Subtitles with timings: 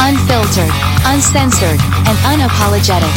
[0.00, 0.70] unfiltered,
[1.04, 3.12] uncensored, and unapologetic.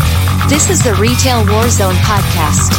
[0.50, 2.72] This is the Retail Warzone podcast.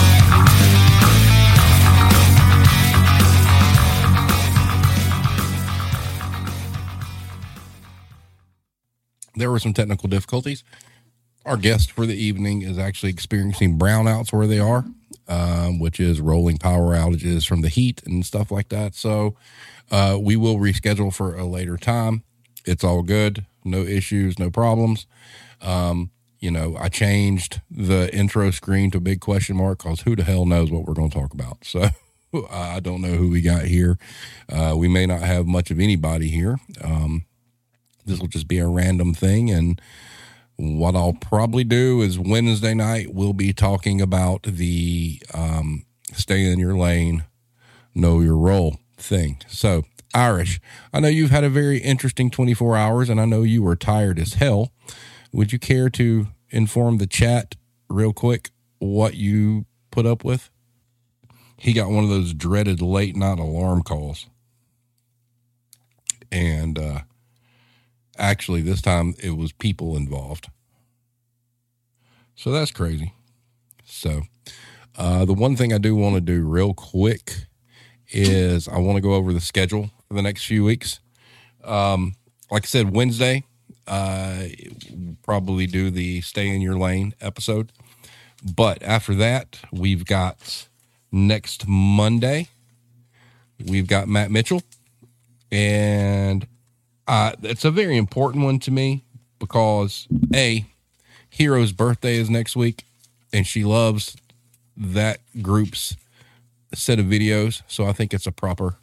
[9.35, 10.63] There were some technical difficulties.
[11.45, 14.85] Our guest for the evening is actually experiencing brownouts where they are,
[15.27, 18.95] um, which is rolling power outages from the heat and stuff like that.
[18.95, 19.37] So
[19.91, 22.23] uh, we will reschedule for a later time.
[22.65, 25.07] It's all good, no issues, no problems.
[25.61, 26.11] Um,
[26.41, 30.25] you know, I changed the intro screen to a big question mark because who the
[30.25, 31.67] hell knows what we're going to talk about.
[32.33, 33.99] So I don't know who we got here.
[34.49, 36.59] Uh, we may not have much of anybody here.
[36.83, 37.27] Um,
[38.07, 39.51] this will just be a random thing.
[39.51, 39.81] And
[40.57, 46.59] what I'll probably do is Wednesday night, we'll be talking about the um, stay in
[46.59, 47.25] your lane,
[47.95, 49.39] know your role thing.
[49.49, 49.83] So,
[50.15, 50.61] Irish,
[50.93, 54.19] I know you've had a very interesting 24 hours and I know you were tired
[54.19, 54.73] as hell.
[55.33, 57.57] Would you care to inform the chat
[57.89, 60.51] real quick what you put up with?
[61.57, 64.27] He got one of those dreaded late night alarm calls.
[66.31, 67.01] And uh,
[68.19, 70.49] actually, this time it was people involved.
[72.35, 73.13] So that's crazy.
[73.85, 74.23] So,
[74.97, 77.47] uh, the one thing I do want to do real quick
[78.09, 81.01] is I want to go over the schedule the next few weeks.
[81.65, 82.15] Um,
[82.51, 83.45] like I said, Wednesday,
[83.87, 84.45] uh,
[85.23, 87.73] probably do the stay in your lane episode.
[88.45, 90.67] But after that, we've got
[91.11, 92.49] next Monday,
[93.65, 94.63] we've got Matt Mitchell.
[95.51, 96.47] And
[97.07, 99.05] uh, it's a very important one to me
[99.39, 100.65] because A,
[101.29, 102.85] Hero's birthday is next week,
[103.33, 104.17] and she loves
[104.77, 105.97] that group's
[106.75, 107.63] set of videos.
[107.67, 108.77] So I think it's a proper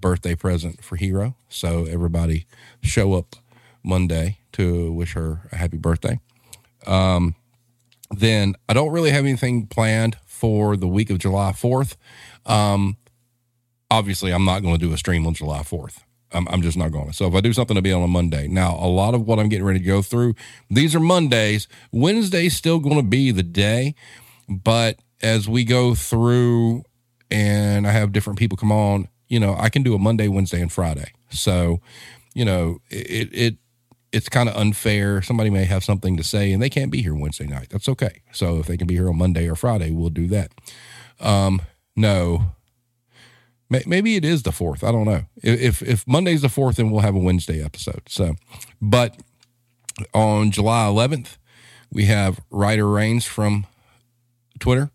[0.00, 1.36] birthday present for Hero.
[1.48, 2.46] So everybody
[2.82, 3.36] show up
[3.82, 6.20] Monday to wish her a happy birthday.
[6.86, 7.34] Um,
[8.10, 11.96] then I don't really have anything planned for the week of July 4th.
[12.46, 12.96] Um,
[13.90, 15.98] obviously, I'm not going to do a stream on July 4th.
[16.32, 17.12] I'm, I'm just not going to.
[17.12, 18.48] So if I do something, to be on a Monday.
[18.48, 20.34] Now, a lot of what I'm getting ready to go through,
[20.70, 21.68] these are Mondays.
[21.92, 23.94] Wednesday's still going to be the day,
[24.48, 26.84] but as we go through
[27.30, 30.60] and I have different people come on, you know, I can do a Monday, Wednesday,
[30.60, 31.12] and Friday.
[31.30, 31.80] So,
[32.34, 33.56] you know, it it
[34.10, 35.22] it's kind of unfair.
[35.22, 37.68] Somebody may have something to say and they can't be here Wednesday night.
[37.70, 38.22] That's okay.
[38.32, 40.52] So if they can be here on Monday or Friday, we'll do that.
[41.20, 41.60] Um,
[41.94, 42.52] no,
[43.68, 44.82] maybe it is the fourth.
[44.82, 45.24] I don't know.
[45.42, 48.02] If if Monday's the fourth, then we'll have a Wednesday episode.
[48.08, 48.36] So,
[48.80, 49.16] but
[50.14, 51.36] on July 11th,
[51.92, 53.66] we have Ryder Rains from
[54.58, 54.90] Twitter.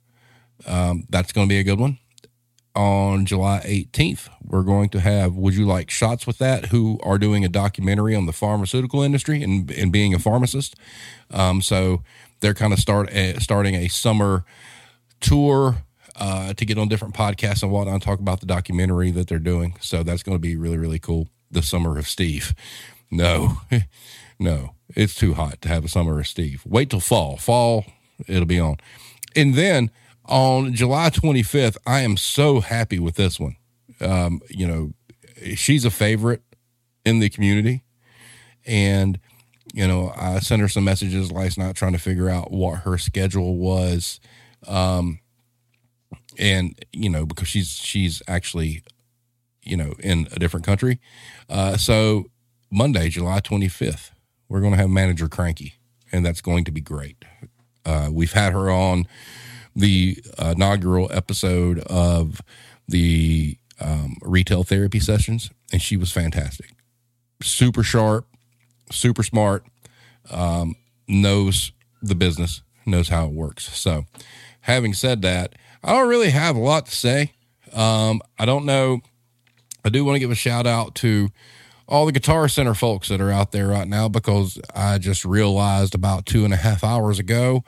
[0.66, 2.00] Um, that's going to be a good one
[2.76, 7.18] on July 18th, we're going to have Would You Like Shots with That, who are
[7.18, 10.76] doing a documentary on the pharmaceutical industry and, and being a pharmacist.
[11.32, 12.04] Um, so
[12.40, 14.44] they're kind of start uh, starting a summer
[15.20, 15.84] tour
[16.16, 19.40] uh, to get on different podcasts and whatnot and talk about the documentary that they're
[19.40, 19.76] doing.
[19.80, 21.30] So that's going to be really, really cool.
[21.52, 22.56] The Summer of Steve.
[23.12, 23.62] No,
[24.40, 26.64] no, it's too hot to have a Summer of Steve.
[26.66, 27.38] Wait till fall.
[27.38, 27.86] Fall,
[28.28, 28.78] it'll be on.
[29.36, 29.92] And then
[30.26, 33.56] on July 25th, I am so happy with this one.
[34.00, 34.94] Um, you know,
[35.56, 36.42] she's a favorite
[37.06, 37.84] in the community.
[38.66, 39.20] And,
[39.74, 42.98] you know, I sent her some messages last night trying to figure out what her
[42.98, 44.20] schedule was.
[44.68, 45.20] Um,
[46.38, 48.84] and, you know, because she's, she's actually,
[49.62, 51.00] you know, in a different country.
[51.50, 52.26] Uh, so
[52.72, 54.12] Monday, July 25th,
[54.48, 55.74] we're going to have manager cranky
[56.12, 57.26] and that's going to be great.
[57.86, 59.06] Uh, we've had her on,
[59.76, 62.42] the inaugural episode of
[62.88, 66.72] the um, retail therapy sessions, and she was fantastic.
[67.42, 68.28] Super sharp,
[68.92, 69.66] super smart,
[70.30, 70.76] um,
[71.08, 73.76] knows the business, knows how it works.
[73.78, 74.06] So,
[74.62, 77.34] having said that, I don't really have a lot to say.
[77.74, 79.02] Um, I don't know.
[79.84, 81.30] I do want to give a shout out to
[81.88, 85.94] all the Guitar Center folks that are out there right now because I just realized
[85.94, 87.64] about two and a half hours ago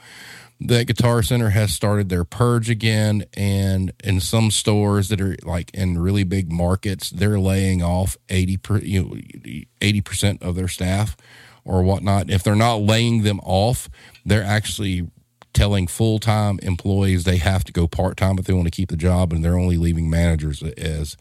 [0.62, 5.74] that Guitar Center has started their purge again, and in some stores that are like
[5.74, 10.68] in really big markets, they're laying off eighty per, you know eighty percent of their
[10.68, 11.18] staff
[11.66, 12.30] or whatnot.
[12.30, 13.90] If they're not laying them off,
[14.26, 15.08] they're actually
[15.54, 18.90] telling full time employees they have to go part time if they want to keep
[18.90, 21.18] the job, and they're only leaving managers as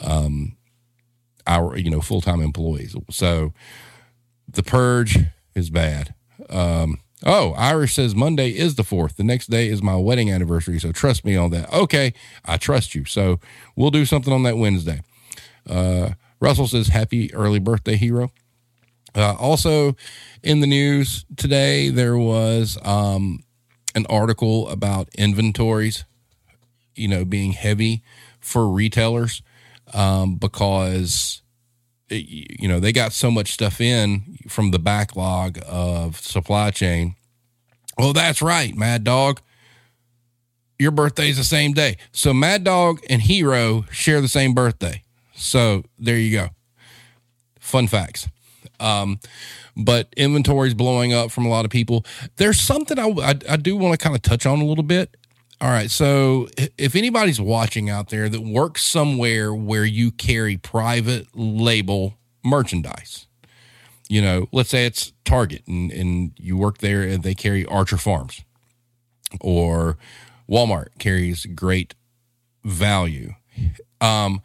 [0.00, 0.56] um
[1.46, 2.96] our you know full time employees.
[3.10, 3.52] So
[4.48, 5.18] the purge
[5.54, 6.14] is bad.
[6.50, 9.16] Um, Oh, Irish says Monday is the fourth.
[9.16, 10.78] The next day is my wedding anniversary.
[10.80, 11.72] So trust me on that.
[11.72, 12.14] Okay.
[12.44, 13.04] I trust you.
[13.04, 13.38] So
[13.76, 15.02] we'll do something on that Wednesday.
[15.68, 16.10] Uh,
[16.40, 18.32] Russell says happy early birthday, hero.
[19.14, 19.94] Uh, also,
[20.42, 23.44] in the news today, there was um,
[23.94, 26.04] an article about inventories,
[26.96, 28.02] you know, being heavy
[28.40, 29.42] for retailers
[29.92, 31.42] um, because,
[32.12, 37.14] you know, they got so much stuff in from the backlog of supply chain.
[37.98, 39.40] Well, that's right, Mad Dog.
[40.78, 41.96] Your birthday's the same day.
[42.10, 45.02] So Mad Dog and Hero share the same birthday.
[45.34, 46.48] So there you go.
[47.60, 48.28] Fun facts.
[48.80, 49.20] Um,
[49.76, 52.04] but inventory's blowing up from a lot of people.
[52.36, 55.16] There's something I, I, I do want to kind of touch on a little bit.
[55.62, 55.92] All right.
[55.92, 62.14] So if anybody's watching out there that works somewhere where you carry private label
[62.44, 63.28] merchandise,
[64.08, 67.96] you know, let's say it's Target and, and you work there and they carry Archer
[67.96, 68.42] Farms
[69.40, 69.98] or
[70.50, 71.94] Walmart carries great
[72.64, 73.34] value.
[74.00, 74.42] Um,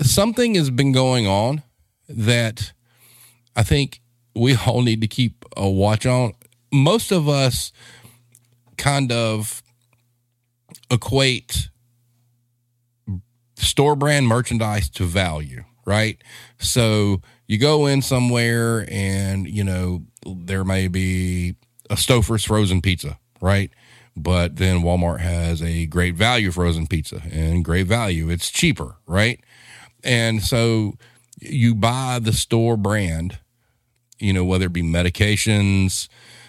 [0.00, 1.64] something has been going on
[2.08, 2.72] that
[3.54, 4.00] I think
[4.34, 6.32] we all need to keep a watch on.
[6.72, 7.72] Most of us
[8.78, 9.62] kind of
[10.90, 11.68] equate
[13.56, 16.22] store brand merchandise to value, right?
[16.58, 21.56] So you go in somewhere and, you know, there may be
[21.88, 23.70] a Stouffer's frozen pizza, right?
[24.16, 28.28] But then Walmart has a great value frozen pizza and great value.
[28.28, 29.40] It's cheaper, right?
[30.02, 30.94] And so
[31.40, 33.38] you buy the store brand,
[34.18, 36.08] you know, whether it be medications,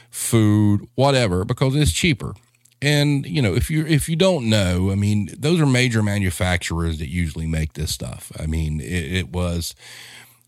[0.09, 2.33] food, whatever, because it's cheaper.
[2.81, 6.97] And you know, if you if you don't know, I mean, those are major manufacturers
[6.99, 8.31] that usually make this stuff.
[8.39, 9.75] I mean, it, it was,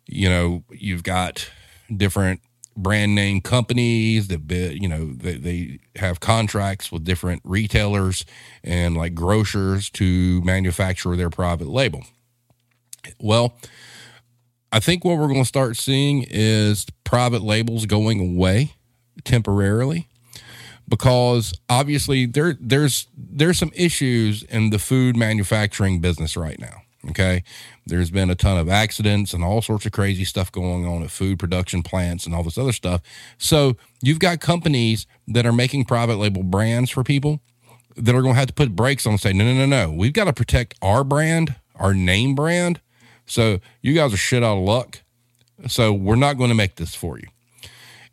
[0.07, 1.49] you know, you've got
[1.95, 2.41] different
[2.75, 8.25] brand name companies that you know they, they have contracts with different retailers
[8.63, 12.03] and like grocers to manufacture their private label
[13.19, 13.53] well
[14.71, 18.73] i think what we're going to start seeing is private labels going away
[19.23, 20.07] temporarily
[20.87, 27.43] because obviously there there's there's some issues in the food manufacturing business right now okay
[27.85, 31.11] there's been a ton of accidents and all sorts of crazy stuff going on at
[31.11, 33.01] food production plants and all this other stuff.
[33.37, 37.41] So you've got companies that are making private label brands for people
[37.95, 39.91] that are going to have to put brakes on and say, no, no, no, no.
[39.91, 42.79] We've got to protect our brand, our name brand.
[43.25, 45.01] So you guys are shit out of luck.
[45.67, 47.27] So we're not going to make this for you.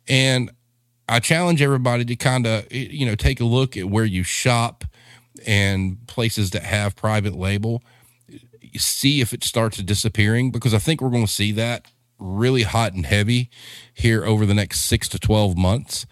[0.07, 0.51] And
[1.11, 4.85] I challenge everybody to kind of, you know, take a look at where you shop
[5.45, 7.83] and places that have private label
[8.77, 11.85] see if it starts disappearing because I think we're going to see that
[12.19, 13.49] really hot and heavy
[13.93, 16.05] here over the next six to 12 months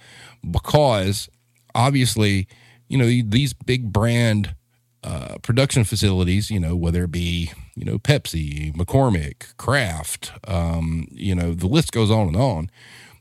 [0.49, 1.29] because
[1.75, 2.47] obviously,
[2.87, 4.55] you know, these big brand
[5.03, 11.33] uh, production facilities, you know, whether it be, you know, Pepsi, McCormick, Kraft, um, you
[11.33, 12.69] know, the list goes on and on.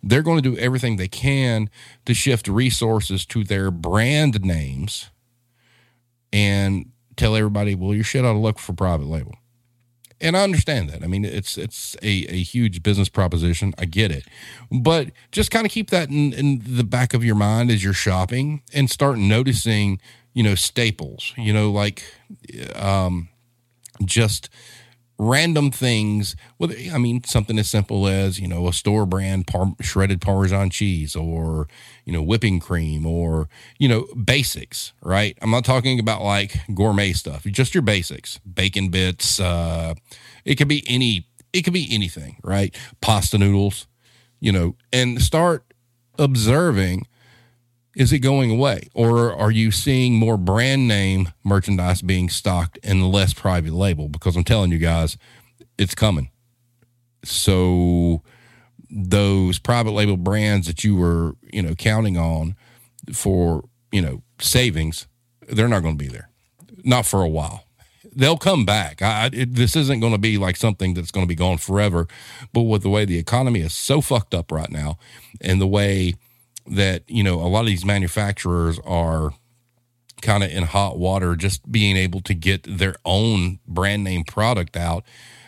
[0.03, 1.71] They're going to do everything they can
[2.07, 5.11] to shift resources to their brand names
[6.33, 9.35] and tell everybody, well, you're shit out of luck for private label.
[10.21, 11.05] And I understand that.
[11.05, 13.73] I mean, it's it's a, a huge business proposition.
[13.79, 14.25] I get it.
[14.71, 17.93] But just kind of keep that in, in the back of your mind as you're
[17.93, 20.01] shopping and start noticing,
[20.33, 22.03] you know, staples, you know, like
[22.75, 23.29] um,
[24.05, 24.49] just
[25.19, 26.37] random things.
[26.57, 30.71] Whether I mean something as simple as you know a store brand par- shredded Parmesan
[30.71, 31.69] cheese, or
[32.05, 34.93] you know whipping cream, or you know basics.
[35.03, 35.37] Right?
[35.43, 37.45] I'm not talking about like gourmet stuff.
[37.45, 39.41] Just your basics, bacon bits.
[39.41, 39.95] Uh,
[40.45, 41.27] it could be any.
[41.53, 42.37] It could be anything.
[42.43, 42.75] Right?
[43.01, 43.87] Pasta noodles.
[44.41, 45.65] You know, and start
[46.17, 47.08] observing
[47.99, 48.89] is it going away?
[48.95, 54.09] Or are you seeing more brand name merchandise being stocked and less private label?
[54.09, 55.19] Because i'm telling you guys
[55.77, 56.31] it's coming.
[57.25, 58.23] So
[58.89, 62.55] those private label brands that you were you know counting on
[63.13, 65.09] for you know savings
[65.49, 66.31] they're not going to be there.
[66.85, 67.65] Not for a while.
[68.15, 69.03] They'll come back.
[69.03, 72.07] I, it, this isn't going to be like something that's going to be gone forever.
[72.53, 74.99] But with the way the economy is so fucked up right now
[75.41, 76.15] and the way
[76.69, 79.31] that you know a lot of these manufacturers are
[80.21, 84.77] kind of in hot water just being able to get their own brand name product
[84.77, 85.05] out.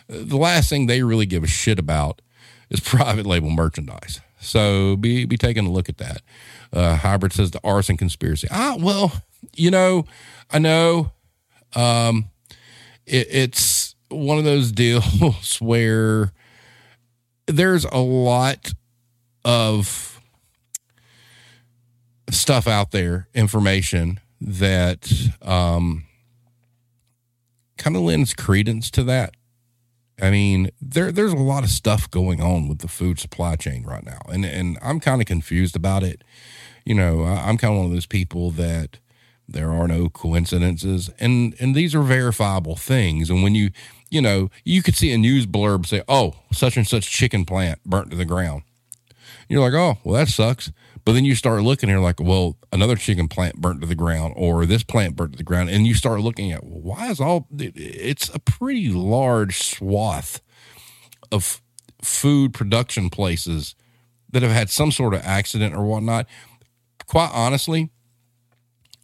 [0.07, 2.21] The last thing they really give a shit about
[2.69, 4.21] is private label merchandise.
[4.39, 6.21] So be be taking a look at that.
[6.73, 8.47] Uh, hybrid says the arson conspiracy.
[8.49, 9.11] Ah well
[9.55, 10.05] you know
[10.51, 11.11] i know
[11.75, 12.29] um
[13.05, 16.31] it, it's one of those deals where
[17.47, 18.73] there's a lot
[19.43, 20.10] of
[22.31, 25.11] stuff out there, information that
[25.41, 26.05] um,
[27.77, 29.35] kind of lends credence to that.
[30.21, 33.83] I mean, there there's a lot of stuff going on with the food supply chain
[33.83, 36.23] right now, and and I'm kind of confused about it.
[36.85, 38.99] You know, I'm kind of one of those people that
[39.47, 43.29] there are no coincidences, and and these are verifiable things.
[43.29, 43.71] And when you
[44.11, 47.79] you know you could see a news blurb say, "Oh, such and such chicken plant
[47.83, 48.61] burnt to the ground,"
[49.49, 50.71] you're like, "Oh, well that sucks."
[51.03, 54.33] But then you start looking you're like, well, another chicken plant burnt to the ground
[54.37, 55.69] or this plant burnt to the ground.
[55.69, 60.41] And you start looking at, well, why is all, it's a pretty large swath
[61.31, 61.61] of
[62.01, 63.75] food production places
[64.31, 66.27] that have had some sort of accident or whatnot.
[67.07, 67.89] Quite honestly,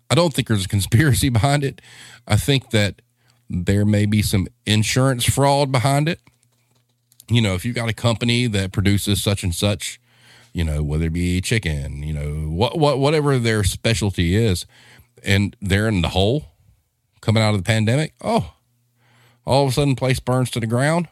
[0.09, 1.81] I don't think there's a conspiracy behind it.
[2.27, 3.01] I think that
[3.49, 6.19] there may be some insurance fraud behind it.
[7.29, 9.99] You know, if you've got a company that produces such and such
[10.57, 14.65] you know, whether it be chicken, you know, what, what, whatever their specialty is,
[15.23, 16.47] and they're in the hole
[17.21, 18.15] coming out of the pandemic.
[18.23, 18.55] Oh,
[19.45, 21.09] all of a sudden, place burns to the ground.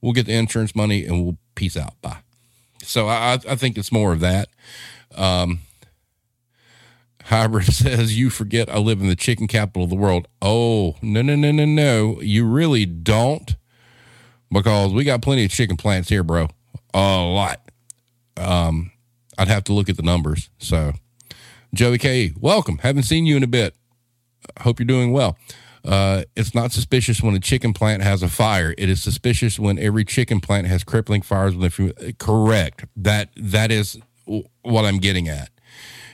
[0.00, 2.00] We'll get the insurance money and we'll peace out.
[2.00, 2.20] Bye.
[2.82, 4.48] So I, I think it's more of that.
[5.14, 5.60] Um,
[7.24, 10.28] Hybrid says, You forget I live in the chicken capital of the world.
[10.40, 12.22] Oh, no, no, no, no, no.
[12.22, 13.54] You really don't
[14.50, 16.48] because we got plenty of chicken plants here, bro.
[16.94, 17.60] A lot.
[18.36, 18.90] Um,
[19.38, 20.50] I'd have to look at the numbers.
[20.58, 20.92] So,
[21.72, 22.78] Joey K, welcome.
[22.78, 23.74] Haven't seen you in a bit.
[24.60, 25.36] Hope you're doing well.
[25.84, 28.74] Uh, it's not suspicious when a chicken plant has a fire.
[28.78, 31.54] It is suspicious when every chicken plant has crippling fires.
[31.54, 32.86] With correct.
[32.96, 35.50] That that is what I'm getting at.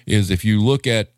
[0.06, 1.12] Is if you look at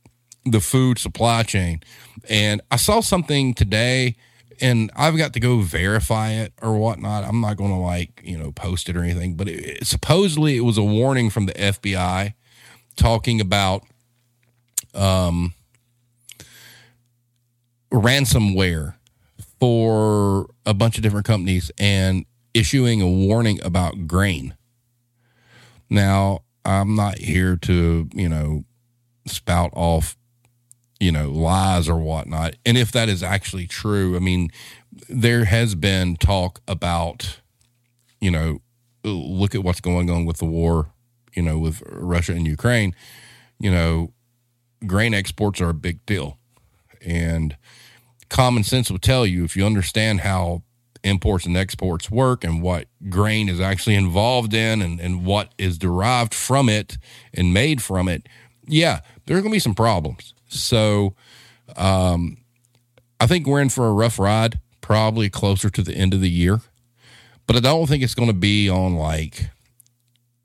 [0.44, 1.80] the food supply chain,
[2.28, 4.16] and I saw something today
[4.62, 7.24] and I've got to go verify it or whatnot.
[7.24, 10.60] I'm not going to like, you know, post it or anything, but it, supposedly it
[10.60, 12.34] was a warning from the FBI
[12.94, 13.82] talking about
[14.94, 15.54] um,
[17.92, 18.94] ransomware
[19.58, 24.54] for a bunch of different companies and issuing a warning about grain.
[25.90, 28.64] Now, I'm not here to, you know,
[29.26, 30.16] spout off
[31.02, 32.54] you know, lies or whatnot.
[32.64, 34.50] And if that is actually true, I mean,
[35.08, 37.40] there has been talk about,
[38.20, 38.60] you know,
[39.02, 40.92] look at what's going on with the war,
[41.34, 42.94] you know, with Russia and Ukraine.
[43.58, 44.12] You know,
[44.86, 46.38] grain exports are a big deal.
[47.04, 47.56] And
[48.28, 50.62] common sense will tell you if you understand how
[51.02, 55.78] imports and exports work and what grain is actually involved in and, and what is
[55.78, 56.96] derived from it
[57.34, 58.28] and made from it,
[58.68, 60.32] yeah, there are going to be some problems.
[60.52, 61.14] So
[61.76, 62.38] um,
[63.20, 66.30] I think we're in for a rough ride, probably closer to the end of the
[66.30, 66.60] year.
[67.46, 69.50] But I don't think it's going to be on like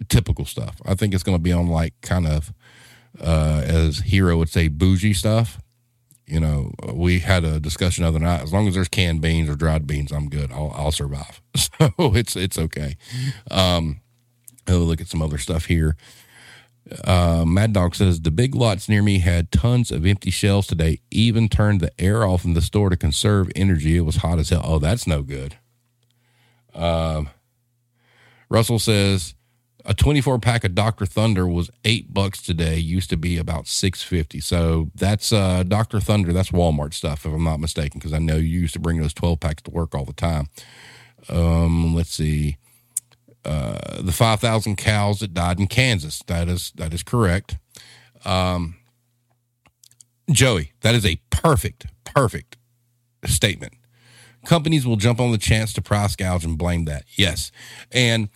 [0.09, 0.81] typical stuff.
[0.85, 2.53] I think it's going to be on like kind of,
[3.21, 5.59] uh, as Hero would say, bougie stuff.
[6.25, 8.41] You know, we had a discussion the other night.
[8.41, 10.51] As long as there's canned beans or dried beans, I'm good.
[10.51, 11.41] I'll, I'll survive.
[11.79, 12.97] So it's it's okay.
[13.51, 14.01] Um,
[14.67, 15.95] oh, look at some other stuff here.
[17.03, 20.99] Uh, Mad Dog says the big lots near me had tons of empty shelves today.
[21.11, 23.97] Even turned the air off in the store to conserve energy.
[23.97, 24.61] It was hot as hell.
[24.63, 25.55] Oh, that's no good.
[26.73, 27.29] Um,
[28.49, 29.35] Russell says
[29.85, 31.05] a 24 pack of Dr.
[31.05, 32.77] Thunder was eight bucks today.
[32.77, 34.39] Used to be about 650.
[34.41, 35.99] So that's uh, Dr.
[35.99, 36.33] Thunder.
[36.33, 39.13] That's Walmart stuff, if I'm not mistaken, because I know you used to bring those
[39.13, 40.47] 12 packs to work all the time.
[41.29, 42.57] Um, let's see.
[43.47, 46.21] Uh, the 5,000 cows that died in Kansas.
[46.27, 47.57] That is that is correct.
[48.25, 48.75] Um,
[50.29, 52.57] Joey, that is a perfect, perfect
[53.25, 53.73] statement.
[54.45, 57.05] Companies will jump on the chance to price gouge and blame that.
[57.15, 57.51] Yes.
[57.91, 58.29] And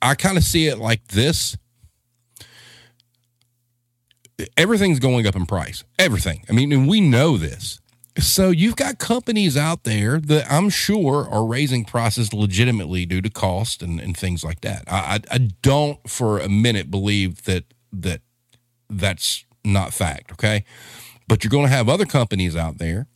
[0.00, 1.56] I kind of see it like this.
[4.56, 5.82] Everything's going up in price.
[5.98, 6.44] Everything.
[6.48, 7.80] I mean, and we know this.
[8.18, 13.30] So you've got companies out there that I'm sure are raising prices legitimately due to
[13.30, 14.82] cost and, and things like that.
[14.88, 18.20] I, I don't for a minute believe that that
[18.90, 20.32] that's not fact.
[20.32, 20.64] Okay,
[21.28, 23.06] but you're going to have other companies out there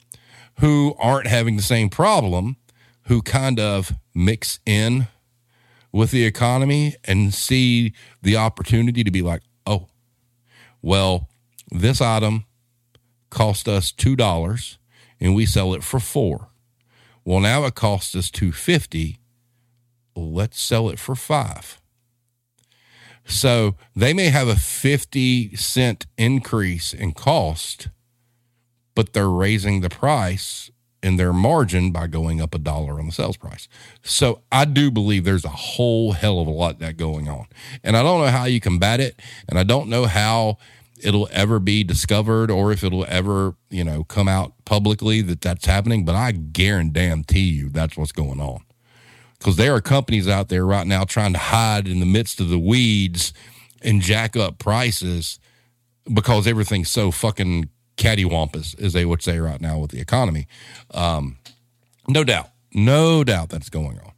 [0.61, 2.56] who aren't having the same problem,
[3.06, 5.09] who kind of mix in
[5.90, 7.92] with the economy and see
[8.23, 9.88] the opportunity to be like, oh,
[10.80, 11.28] well,
[11.71, 12.44] this item
[13.30, 14.78] cost us two dollars
[15.23, 16.49] and we sell it for four.
[17.25, 19.21] Well, now it costs us 250.
[20.17, 21.81] Let's sell it for five.
[23.25, 27.88] So they may have a 50 cent increase in cost,
[28.97, 30.73] but they're raising the price
[31.05, 33.69] in their margin by going up a dollar on the sales price.
[34.02, 37.47] So I do believe there's a whole hell of a lot that going on.
[37.85, 39.21] And I don't know how you combat it.
[39.49, 40.59] And I don't know how
[41.02, 45.66] it'll ever be discovered or if it'll ever, you know, come out publicly that that's
[45.66, 48.61] happening, but I guarantee you that's what's going on.
[49.38, 52.49] Because there are companies out there right now trying to hide in the midst of
[52.49, 53.32] the weeds
[53.82, 55.40] and jack up prices
[56.12, 60.47] because everything's so fucking cattywampus, as they would say right now with the economy.
[60.92, 61.38] Um,
[62.09, 64.12] no doubt, no doubt that's going on.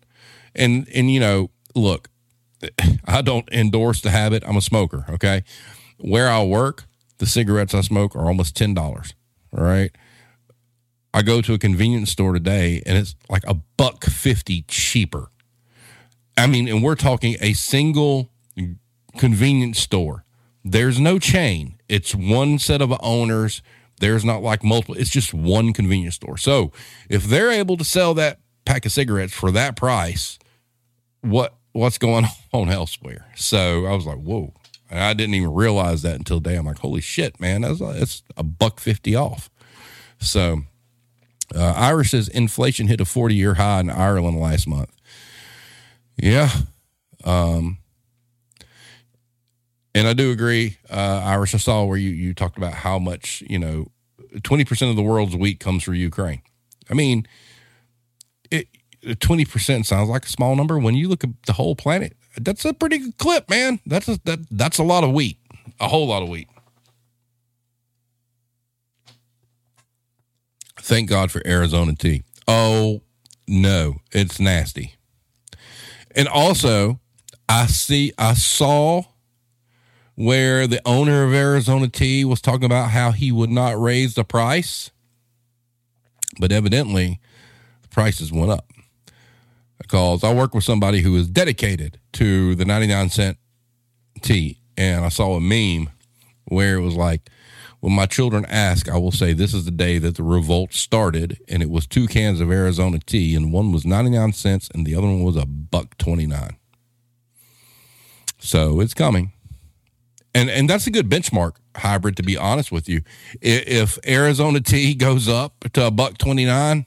[0.55, 2.09] And and you know, look,
[3.07, 4.43] I don't endorse the habit.
[4.47, 5.05] I'm a smoker.
[5.09, 5.43] Okay,
[6.05, 6.85] where I work,
[7.17, 9.15] the cigarettes I smoke are almost ten dollars.
[9.57, 9.91] All right.
[11.15, 15.31] I go to a convenience store today and it's like a buck fifty cheaper.
[16.37, 18.31] I mean, and we're talking a single
[19.17, 20.25] convenience store.
[20.65, 21.79] There's no chain.
[21.89, 23.63] It's one set of owners.
[24.01, 24.97] There's not like multiple.
[24.97, 26.37] It's just one convenience store.
[26.37, 26.73] So
[27.09, 30.39] if they're able to sell that pack of cigarettes for that price,
[31.23, 33.27] what what's going on elsewhere?
[33.37, 34.53] So I was like, whoa.
[34.95, 36.55] And I didn't even realize that until today.
[36.55, 39.51] I'm like, holy shit, man, that's it's a buck fifty off.
[40.21, 40.63] So
[41.53, 44.91] uh, Irish says inflation hit a 40 year high in Ireland last month.
[46.17, 46.49] Yeah.
[47.25, 47.79] Um,
[49.97, 51.55] and I do agree, uh, Irish.
[51.55, 53.89] I saw where you, you talked about how much, you know,
[54.37, 56.43] 20% of the world's wheat comes from Ukraine.
[56.89, 57.27] I mean,
[58.49, 58.69] it,
[59.03, 60.79] 20% sounds like a small number.
[60.79, 63.81] When you look at the whole planet, that's a pretty good clip, man.
[63.87, 65.39] That's a, that, that's a lot of wheat,
[65.81, 66.49] a whole lot of wheat.
[70.79, 72.25] Thank God for Arizona tea.
[72.47, 73.01] Oh,
[73.49, 74.95] no, it's nasty.
[76.15, 77.01] And also,
[77.49, 79.03] I see, I saw
[80.15, 84.25] where the owner of Arizona Tea was talking about how he would not raise the
[84.25, 84.91] price,
[86.39, 87.21] but evidently
[87.83, 88.74] the prices went up.
[89.85, 93.37] Because I work with somebody who is dedicated to the 99 cent
[94.23, 95.91] tea, and I saw a meme
[96.47, 97.29] where it was like,
[97.81, 101.39] when my children ask, I will say this is the day that the revolt started,
[101.51, 104.95] and it was two cans of Arizona tea, and one was 99 cents and the
[104.95, 106.57] other one was a buck 29.
[108.39, 109.33] So it's coming.
[110.35, 113.03] And and that's a good benchmark hybrid to be honest with you.
[113.41, 116.87] If arizona tea goes up to a buck 29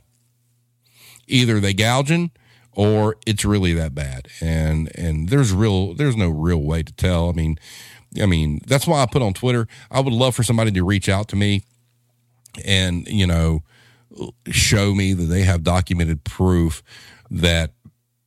[1.28, 2.32] either they gouging
[2.78, 7.28] or it's really that bad and and there's real there's no real way to tell
[7.28, 7.58] i mean
[8.22, 11.10] i mean that's why i put on twitter i would love for somebody to reach
[11.10, 11.64] out to me
[12.64, 13.64] and you know
[14.50, 16.82] show me that they have documented proof
[17.30, 17.72] that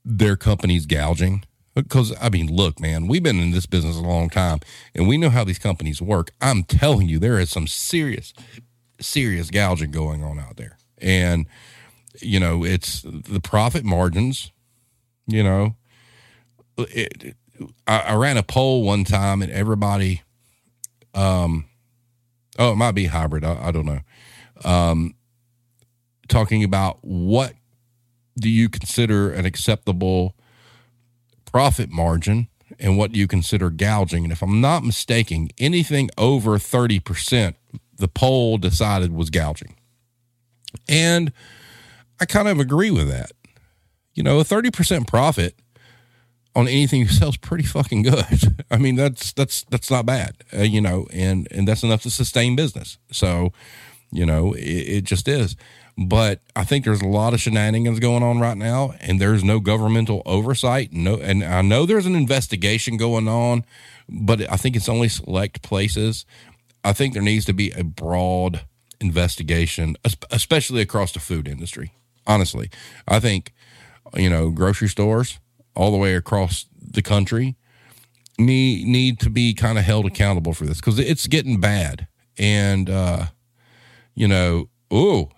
[0.05, 4.29] their company's gouging because I mean, look, man, we've been in this business a long
[4.29, 4.59] time
[4.95, 6.33] and we know how these companies work.
[6.41, 8.35] I'm telling you, there is some serious,
[9.01, 10.77] serious gouging going on out there.
[10.99, 11.47] And,
[12.23, 14.53] you know, it's the profit margins,
[15.27, 15.77] you know,
[16.79, 17.37] it,
[17.87, 20.23] I, I ran a poll one time and everybody,
[21.15, 21.67] um,
[22.59, 23.45] oh, it might be hybrid.
[23.45, 24.01] I, I don't know.
[24.65, 25.15] Um,
[26.29, 27.55] talking about what
[28.39, 30.35] do you consider an acceptable
[31.45, 34.25] profit margin and what do you consider gouging.
[34.25, 37.55] And if I'm not mistaken, anything over 30%,
[37.97, 39.75] the poll decided was gouging.
[40.89, 41.33] And
[42.21, 43.33] I kind of agree with that.
[44.15, 45.55] You know, a 30% profit
[46.55, 48.65] on anything you sell is pretty fucking good.
[48.71, 52.11] I mean, that's that's that's not bad, uh, you know, and and that's enough to
[52.11, 52.99] sustain business.
[53.13, 53.53] So,
[54.11, 55.57] you know, it, it just is.
[55.97, 59.61] But I think there's a lot of shenanigans going on right now, and there's no
[59.61, 60.93] governmental oversight.
[60.93, 63.65] No, and I know there's an investigation going on,
[64.09, 66.25] but I think it's only select places.
[66.83, 68.63] I think there needs to be a broad
[69.01, 69.97] investigation,
[70.31, 71.93] especially across the food industry.
[72.31, 72.71] Honestly,
[73.09, 73.53] I think
[74.15, 75.41] you know grocery stores
[75.75, 77.57] all the way across the country
[78.39, 82.07] need need to be kind of held accountable for this because it's getting bad.
[82.39, 83.27] And uh,
[84.15, 85.29] you know, ooh,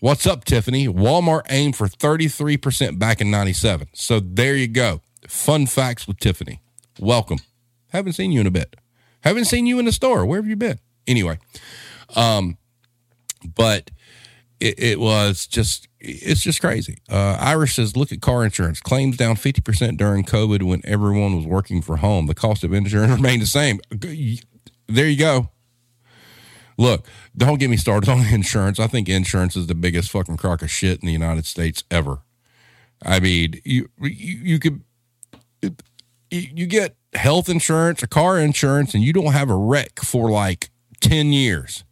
[0.00, 0.86] What's up, Tiffany?
[0.86, 3.88] Walmart aimed for 33% back in 97.
[3.94, 5.00] So there you go.
[5.26, 6.60] Fun facts with Tiffany.
[7.00, 7.40] Welcome.
[7.88, 8.76] Haven't seen you in a bit.
[9.22, 10.24] Haven't seen you in the store.
[10.24, 10.78] Where have you been?
[11.08, 11.40] Anyway,
[12.14, 12.58] um,
[13.56, 13.90] but
[14.60, 16.98] it, it was just, it's just crazy.
[17.08, 18.80] Uh, Irish says, look at car insurance.
[18.80, 22.26] Claims down 50% during COVID when everyone was working from home.
[22.26, 23.80] The cost of insurance remained the same.
[23.90, 25.50] There you go.
[26.76, 27.06] Look,
[27.36, 28.78] don't get me started on insurance.
[28.78, 32.20] I think insurance is the biggest fucking crock of shit in the United States ever.
[33.04, 34.82] I mean, you you, you could
[36.30, 40.70] you get health insurance or car insurance and you don't have a wreck for like
[41.00, 41.84] 10 years.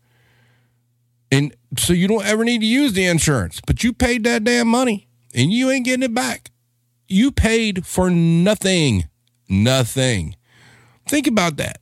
[1.30, 4.68] And so you don't ever need to use the insurance, but you paid that damn
[4.68, 6.50] money and you ain't getting it back.
[7.08, 9.04] You paid for nothing.
[9.48, 10.36] Nothing.
[11.06, 11.80] Think about that.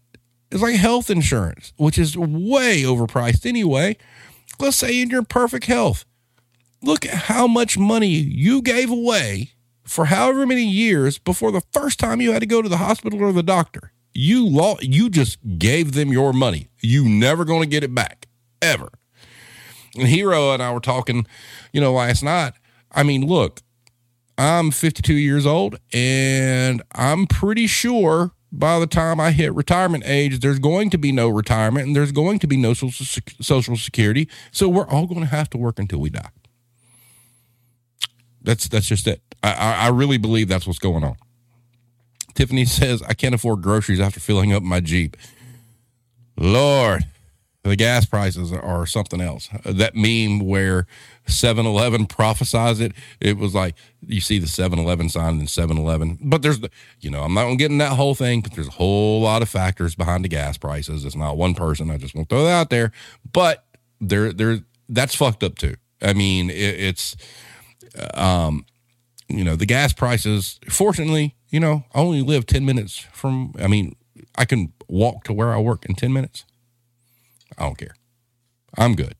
[0.50, 3.96] It's like health insurance, which is way overpriced anyway.
[4.60, 6.04] Let's say in your perfect health,
[6.82, 9.52] look at how much money you gave away
[9.84, 13.22] for however many years before the first time you had to go to the hospital
[13.22, 13.92] or the doctor.
[14.12, 16.68] You law, you just gave them your money.
[16.80, 18.28] You never going to get it back
[18.62, 18.90] ever.
[19.96, 21.26] And Hero and I were talking,
[21.72, 22.54] you know, last night.
[22.92, 23.60] I mean, look,
[24.36, 30.40] I'm 52 years old and I'm pretty sure by the time I hit retirement age,
[30.40, 34.28] there's going to be no retirement and there's going to be no social security.
[34.52, 36.30] So we're all going to have to work until we die.
[38.42, 39.22] That's that's just it.
[39.42, 41.16] I, I really believe that's what's going on.
[42.34, 45.16] Tiffany says, I can't afford groceries after filling up my Jeep.
[46.36, 47.04] Lord,
[47.64, 49.48] the gas prices are something else.
[49.64, 50.86] That meme where
[51.26, 53.74] 7 Eleven prophesies it, it was like
[54.06, 56.18] you see the 7 Eleven sign in 7 Eleven.
[56.20, 58.54] But there's, the, you know, I'm not going to get in that whole thing because
[58.54, 61.06] there's a whole lot of factors behind the gas prices.
[61.06, 61.90] It's not one person.
[61.90, 62.92] I just want to throw that out there.
[63.32, 63.64] But
[63.98, 65.76] there, there, that's fucked up too.
[66.02, 67.16] I mean, it, it's,
[68.12, 68.66] um,
[69.26, 73.68] you know, the gas prices, fortunately, you know, I only live 10 minutes from, I
[73.68, 73.96] mean,
[74.36, 76.44] I can walk to where I work in 10 minutes.
[77.58, 77.94] I don't care.
[78.76, 79.14] I'm good.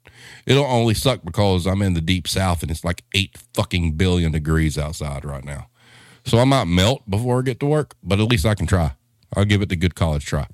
[0.46, 4.32] It'll only suck because I'm in the deep south and it's like eight fucking billion
[4.32, 5.68] degrees outside right now.
[6.24, 8.92] So I might melt before I get to work, but at least I can try.
[9.36, 10.46] I'll give it the good college try.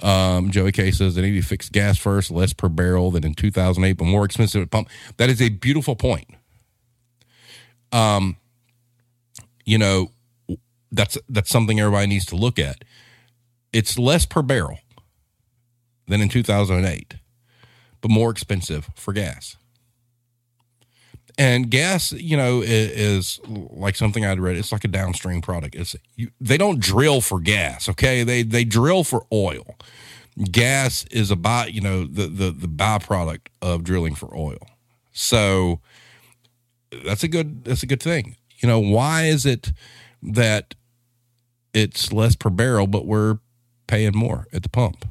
[0.00, 3.34] Um, Joey K says they need to fix gas first, less per barrel than in
[3.34, 4.88] 2008, but more expensive at pump.
[5.16, 6.28] That is a beautiful point.
[7.90, 8.36] Um,
[9.64, 10.12] you know,
[10.92, 12.84] that's that's something everybody needs to look at.
[13.72, 14.78] It's less per barrel
[16.08, 17.14] than in 2008,
[18.00, 19.56] but more expensive for gas.
[21.36, 24.56] And gas, you know, is, like something I'd read.
[24.56, 25.76] It's like a downstream product.
[25.76, 28.24] It's you, they don't drill for gas, okay?
[28.24, 29.76] They they drill for oil.
[30.50, 34.58] Gas is a by, you know, the the the byproduct of drilling for oil.
[35.12, 35.80] So
[37.04, 38.36] that's a good that's a good thing.
[38.58, 39.72] You know, why is it
[40.22, 40.74] that
[41.72, 43.38] it's less per barrel, but we're
[43.86, 45.04] paying more at the pump?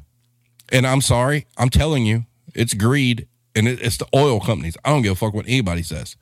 [0.70, 4.76] And I'm sorry, I'm telling you, it's greed and it's the oil companies.
[4.84, 6.16] I don't give a fuck what anybody says.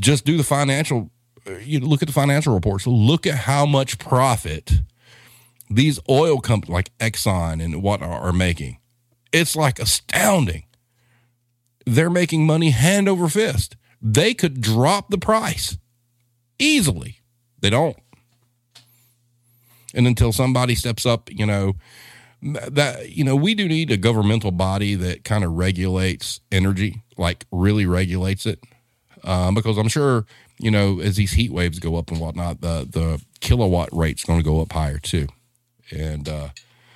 [0.00, 1.10] Just do the financial,
[1.46, 4.72] uh, you look at the financial reports, look at how much profit
[5.68, 8.78] these oil companies like Exxon and what are, are making.
[9.32, 10.64] It's like astounding.
[11.84, 13.76] They're making money hand over fist.
[14.00, 15.78] They could drop the price
[16.58, 17.20] easily.
[17.60, 17.96] They don't.
[19.94, 21.76] And until somebody steps up, you know,
[22.52, 27.44] that you know we do need a governmental body that kind of regulates energy like
[27.50, 28.60] really regulates it.
[29.24, 30.24] Um, because i'm sure
[30.58, 34.38] you know as these heat waves go up and whatnot the the kilowatt rate's going
[34.38, 35.26] to go up higher too.
[35.90, 36.48] And uh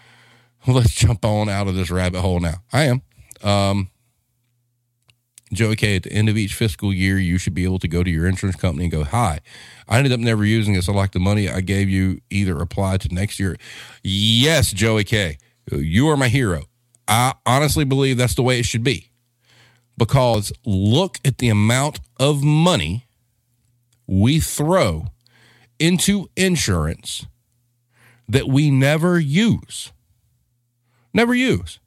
[0.67, 2.63] let's jump on out of this rabbit hole now.
[2.73, 3.03] I am.
[3.43, 3.91] Um
[5.53, 8.05] Joey K, at the end of each fiscal year, you should be able to go
[8.05, 9.41] to your insurance company and go, Hi,
[9.89, 10.89] I ended up never using this.
[10.89, 13.57] I like the money I gave you either apply to next year.
[14.05, 15.39] Yes, Joey K,
[15.73, 16.65] you are my hero.
[17.09, 19.11] I honestly believe that's the way it should be
[19.99, 23.07] because look at the amount of money
[24.07, 25.07] we throw
[25.79, 27.27] into insurance
[28.29, 29.93] that we never use.
[31.13, 31.81] Never use.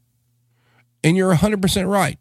[1.04, 2.20] And you're 100% right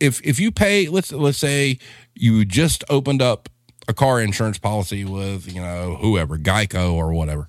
[0.00, 1.78] if if you pay let's let's say
[2.14, 3.48] you just opened up
[3.88, 7.48] a car insurance policy with you know whoever Geico or whatever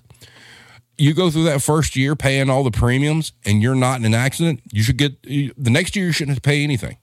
[0.98, 4.14] you go through that first year paying all the premiums and you're not in an
[4.14, 6.98] accident you should get the next year you shouldn't have to pay anything.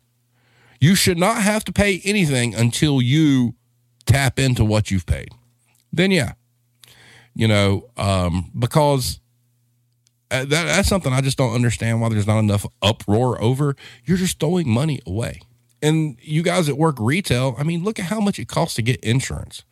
[0.79, 3.55] You should not have to pay anything until you
[4.05, 5.29] tap into what you've paid.
[5.91, 6.33] Then yeah
[7.35, 9.19] you know um, because
[10.33, 13.75] that, that's something I just don't understand why there's not enough uproar over.
[14.05, 15.41] You're just throwing money away.
[15.81, 18.81] And you guys that work retail, I mean, look at how much it costs to
[18.81, 19.63] get insurance.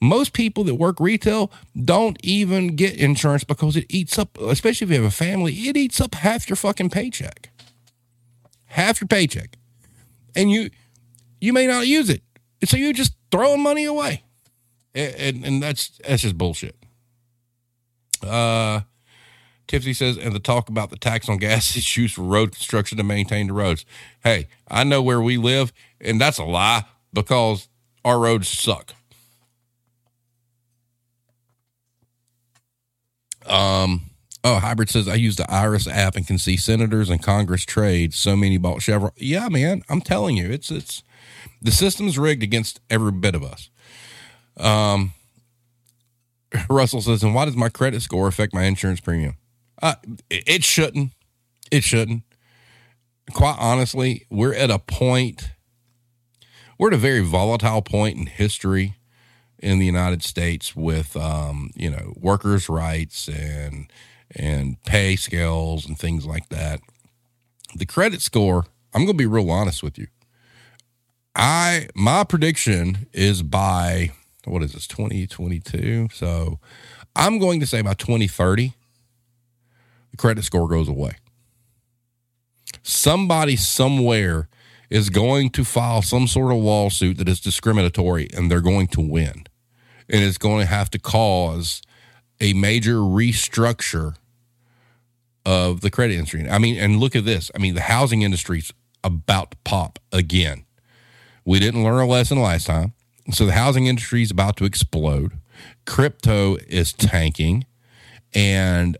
[0.00, 1.50] Most people that work retail
[1.82, 5.76] don't even get insurance because it eats up, especially if you have a family, it
[5.76, 7.50] eats up half your fucking paycheck.
[8.66, 9.56] Half your paycheck.
[10.34, 10.70] And you
[11.40, 12.22] you may not use it.
[12.64, 14.22] So you're just throwing money away.
[14.94, 16.76] And, and, and that's that's just bullshit.
[18.22, 18.82] Uh
[19.70, 22.98] Tipsy says, and the talk about the tax on gas is used for road construction
[22.98, 23.86] to maintain the roads.
[24.24, 27.68] Hey, I know where we live, and that's a lie because
[28.04, 28.94] our roads suck.
[33.46, 34.10] Um,
[34.42, 38.12] oh, Hybrid says, I use the Iris app and can see senators and Congress trade.
[38.12, 39.12] So many bought Chevron.
[39.16, 41.04] Yeah, man, I'm telling you, it's, it's,
[41.62, 43.70] the system's rigged against every bit of us.
[44.56, 45.12] Um,
[46.68, 49.36] Russell says, and why does my credit score affect my insurance premium?
[49.82, 49.94] Uh,
[50.28, 51.12] it shouldn't.
[51.70, 52.22] It shouldn't.
[53.32, 55.52] Quite honestly, we're at a point,
[56.78, 58.96] we're at a very volatile point in history
[59.58, 63.90] in the United States with, um, you know, workers' rights and
[64.34, 66.80] and pay scales and things like that.
[67.74, 70.08] The credit score, I'm going to be real honest with you.
[71.34, 74.12] I my prediction is by
[74.44, 76.08] what is this 2022?
[76.12, 76.58] So
[77.14, 78.74] I'm going to say by 2030
[80.10, 81.12] the credit score goes away.
[82.82, 84.48] Somebody somewhere
[84.88, 89.00] is going to file some sort of lawsuit that is discriminatory and they're going to
[89.00, 89.44] win.
[90.08, 91.82] And it's going to have to cause
[92.40, 94.16] a major restructure
[95.46, 96.48] of the credit industry.
[96.48, 97.50] I mean, and look at this.
[97.54, 98.72] I mean, the housing industry's
[99.04, 100.64] about to pop again.
[101.44, 102.92] We didn't learn a lesson last time.
[103.30, 105.32] So the housing industry is about to explode.
[105.86, 107.64] Crypto is tanking
[108.34, 108.96] and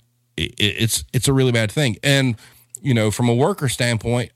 [0.58, 1.96] it's it's a really bad thing.
[2.02, 2.36] And
[2.80, 4.32] you know, from a worker standpoint,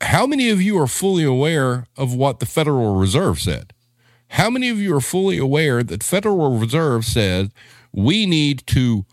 [0.00, 3.72] how many of you are fully aware of what the Federal Reserve said?
[4.32, 7.50] How many of you are fully aware that Federal Reserve said
[7.92, 9.06] we need to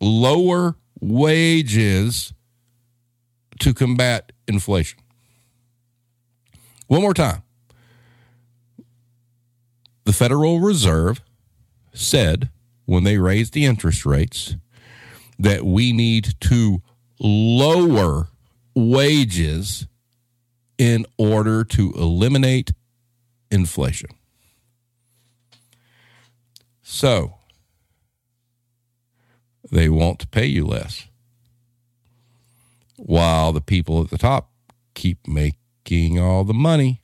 [0.00, 2.32] lower wages
[3.60, 5.00] to combat inflation.
[6.86, 7.42] One more time.
[10.04, 11.20] The Federal Reserve
[11.92, 12.50] said
[12.86, 14.56] when they raised the interest rates
[15.40, 16.82] that we need to
[17.18, 18.28] lower
[18.74, 19.86] wages
[20.78, 22.72] in order to eliminate
[23.50, 24.10] inflation.
[26.82, 27.34] So,
[29.70, 31.06] they won't pay you less.
[32.96, 34.50] While the people at the top
[34.94, 37.00] keep making all the money.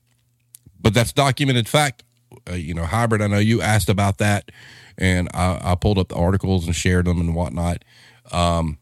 [0.79, 2.05] But that's documented fact.
[2.49, 4.51] Uh, you know, hybrid, I know you asked about that,
[4.99, 7.85] and I, I, pulled up the articles and shared them and whatnot.
[8.33, 8.79] Um,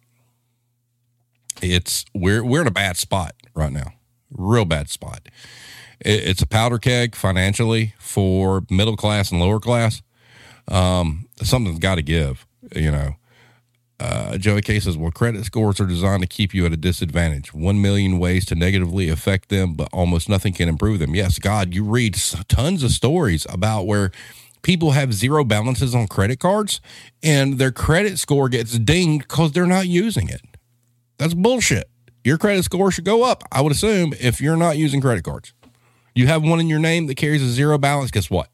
[1.63, 3.93] it's we're we're in a bad spot right now,
[4.31, 5.29] real bad spot.
[6.01, 10.03] It, it's a powder keg financially for middle class and lower class.
[10.69, 13.17] Um, something's got to give, you know.
[14.01, 17.55] Uh, Joey K says, well, credit scores are designed to keep you at a disadvantage.
[17.55, 21.15] One million ways to negatively affect them, but almost nothing can improve them.
[21.15, 22.17] Yes, God, you read
[22.49, 24.11] tons of stories about where
[24.65, 26.81] people have zero balances on credit cards
[27.23, 30.41] and their credit score gets dinged because they're not using it.
[31.19, 31.89] That's bullshit.
[32.25, 35.53] Your credit score should go up, I would assume, if you're not using credit cards.
[36.15, 38.49] You have one in your name that carries a zero balance, guess what?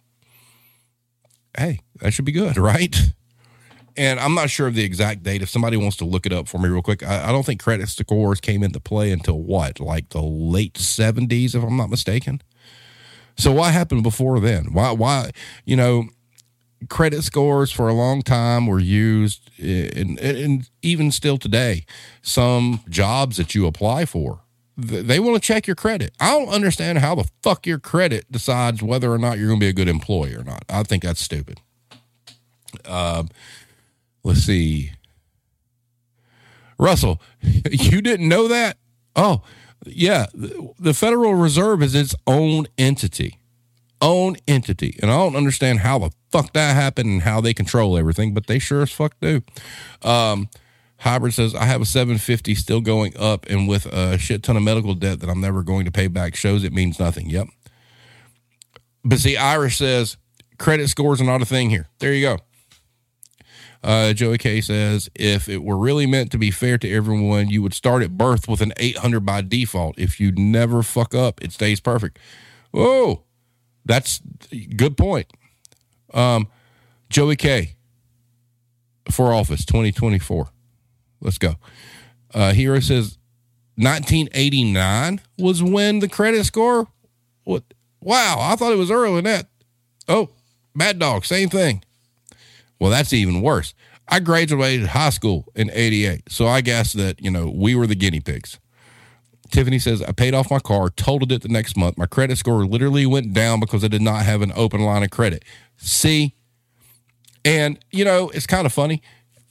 [1.57, 2.95] Hey, that should be good, right?
[3.97, 5.43] and I'm not sure of the exact date.
[5.43, 7.63] If somebody wants to look it up for me real quick, I, I, don't think
[7.63, 12.41] credit scores came into play until what, like the late 70s, if I'm not mistaken.
[13.41, 14.73] So what happened before then?
[14.73, 15.31] Why, why,
[15.65, 16.09] you know,
[16.89, 21.85] credit scores for a long time were used, and, and even still today,
[22.23, 24.41] some jobs that you apply for,
[24.77, 26.13] they want to check your credit.
[26.21, 29.65] I don't understand how the fuck your credit decides whether or not you're going to
[29.65, 30.65] be a good employee or not.
[30.69, 31.61] I think that's stupid.
[32.85, 33.25] Uh,
[34.23, 34.93] Let's see.
[36.79, 38.77] Russell, you didn't know that?
[39.17, 39.43] Oh,
[39.87, 40.27] yeah.
[40.35, 43.39] The Federal Reserve is its own entity.
[44.03, 44.99] Own entity.
[45.03, 48.47] And I don't understand how the fuck that happened and how they control everything, but
[48.47, 49.43] they sure as fuck do.
[50.03, 50.49] Um,
[50.99, 54.63] Hybrid says, I have a 750 still going up, and with a shit ton of
[54.63, 57.31] medical debt that I'm never going to pay back shows it means nothing.
[57.31, 57.49] Yep.
[59.03, 60.19] But see, Irish says,
[60.59, 61.89] credit scores are not a thing here.
[62.01, 62.39] There you go.
[63.83, 67.63] Uh, Joey K says, if it were really meant to be fair to everyone, you
[67.63, 69.99] would start at birth with an 800 by default.
[69.99, 72.19] If you never fuck up, it stays perfect.
[72.75, 73.23] Oh,
[73.85, 74.21] that's
[74.77, 75.33] good point.
[76.13, 76.49] Um,
[77.09, 77.77] Joey K
[79.11, 80.49] for office 2024.
[81.21, 81.55] Let's go.
[82.33, 83.19] Uh, Hero says
[83.77, 86.89] 1989 was when the credit score.
[87.45, 87.65] What?
[88.01, 89.49] Wow, I thought it was earlier than that.
[90.09, 90.31] Oh,
[90.75, 91.83] Mad Dog, same thing.
[92.81, 93.75] Well, that's even worse.
[94.09, 96.33] I graduated high school in 88.
[96.33, 98.59] So I guess that, you know, we were the guinea pigs.
[99.51, 101.99] Tiffany says, I paid off my car, totaled it the next month.
[101.99, 105.11] My credit score literally went down because I did not have an open line of
[105.11, 105.45] credit.
[105.77, 106.35] See?
[107.45, 109.03] And, you know, it's kind of funny.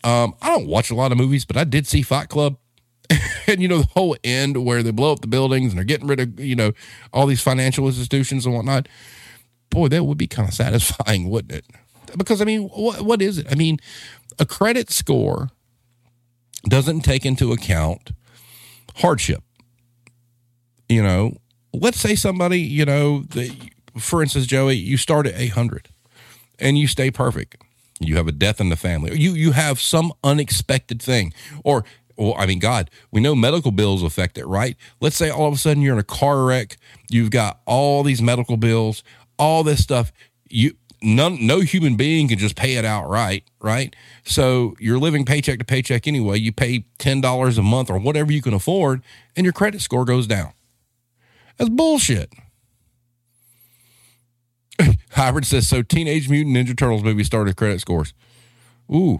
[0.03, 2.57] Um, I don't watch a lot of movies, but I did see Fight Club.
[3.47, 6.07] and, you know, the whole end where they blow up the buildings and they're getting
[6.07, 6.71] rid of, you know,
[7.13, 8.87] all these financial institutions and whatnot.
[9.69, 11.65] Boy, that would be kind of satisfying, wouldn't it?
[12.17, 13.47] Because I mean, what, what is it?
[13.51, 13.79] I mean,
[14.37, 15.49] a credit score
[16.67, 18.11] doesn't take into account
[18.95, 19.43] hardship.
[20.87, 21.37] You know,
[21.73, 23.55] let's say somebody, you know, the,
[23.97, 25.89] for instance, Joey, you start at 800
[26.57, 27.57] and you stay perfect.
[27.99, 29.19] You have a death in the family.
[29.19, 31.83] You you have some unexpected thing or
[32.19, 34.75] well, I mean, God, we know medical bills affect it, right?
[34.99, 36.75] Let's say all of a sudden you're in a car wreck,
[37.09, 39.03] you've got all these medical bills,
[39.37, 40.11] all this stuff.
[40.49, 43.95] You none, no human being can just pay it outright, right?
[44.23, 46.39] So you're living paycheck to paycheck anyway.
[46.39, 49.01] You pay ten dollars a month or whatever you can afford,
[49.35, 50.53] and your credit score goes down.
[51.57, 52.31] That's bullshit.
[55.11, 55.81] Hybrid says so.
[55.81, 58.13] Teenage Mutant Ninja Turtles movie started credit scores.
[58.93, 59.19] Ooh,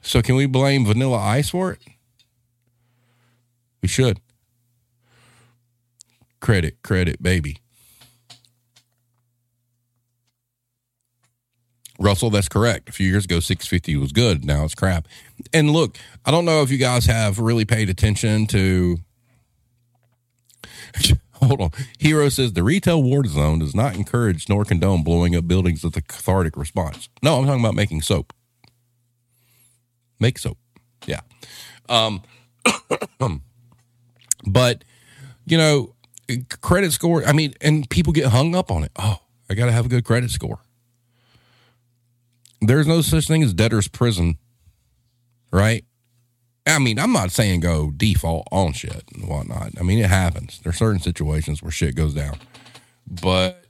[0.00, 1.80] so can we blame Vanilla Ice for it?
[3.80, 4.20] We should.
[6.40, 7.61] Credit, credit, baby.
[12.02, 12.88] Russell, that's correct.
[12.88, 14.44] A few years ago, 650 was good.
[14.44, 15.06] Now it's crap.
[15.52, 18.98] And look, I don't know if you guys have really paid attention to.
[21.34, 21.70] Hold on.
[21.98, 25.96] Hero says the retail war zone does not encourage nor condone blowing up buildings with
[25.96, 27.08] a cathartic response.
[27.20, 28.32] No, I'm talking about making soap.
[30.20, 30.58] Make soap.
[31.04, 31.22] Yeah.
[31.88, 32.22] Um,
[34.46, 34.84] but,
[35.46, 35.94] you know,
[36.60, 38.92] credit score, I mean, and people get hung up on it.
[38.96, 39.18] Oh,
[39.50, 40.60] I got to have a good credit score.
[42.62, 44.38] There's no such thing as debtor's prison,
[45.52, 45.84] right?
[46.66, 49.72] I mean, I'm not saying go default on shit and whatnot.
[49.78, 50.60] I mean, it happens.
[50.62, 52.38] There's certain situations where shit goes down,
[53.06, 53.64] but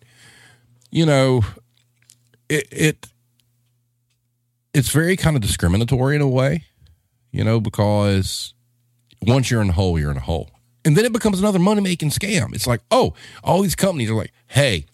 [0.91, 1.43] you know,
[2.51, 3.09] it it
[4.75, 6.65] it's very kind of discriminatory in a way,
[7.31, 8.53] you know, because
[9.23, 10.51] once you're in a hole, you're in a hole.
[10.85, 12.55] And then it becomes another money making scam.
[12.55, 14.87] It's like, oh, all these companies are like, hey,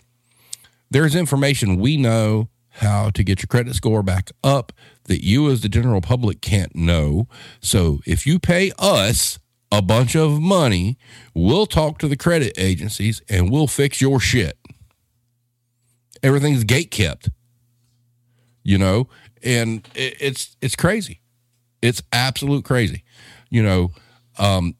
[0.90, 4.72] there's information we know how to get your credit score back up
[5.04, 7.26] that you as the general public can't know.
[7.60, 9.38] So if you pay us
[9.70, 10.96] a bunch of money,
[11.34, 14.58] we'll talk to the credit agencies and we'll fix your shit.
[16.22, 17.30] Everything's gate kept.
[18.62, 19.08] You know,
[19.42, 21.20] and it, it's it's crazy.
[21.80, 23.02] It's absolute crazy.
[23.48, 23.92] You know,
[24.38, 24.74] um,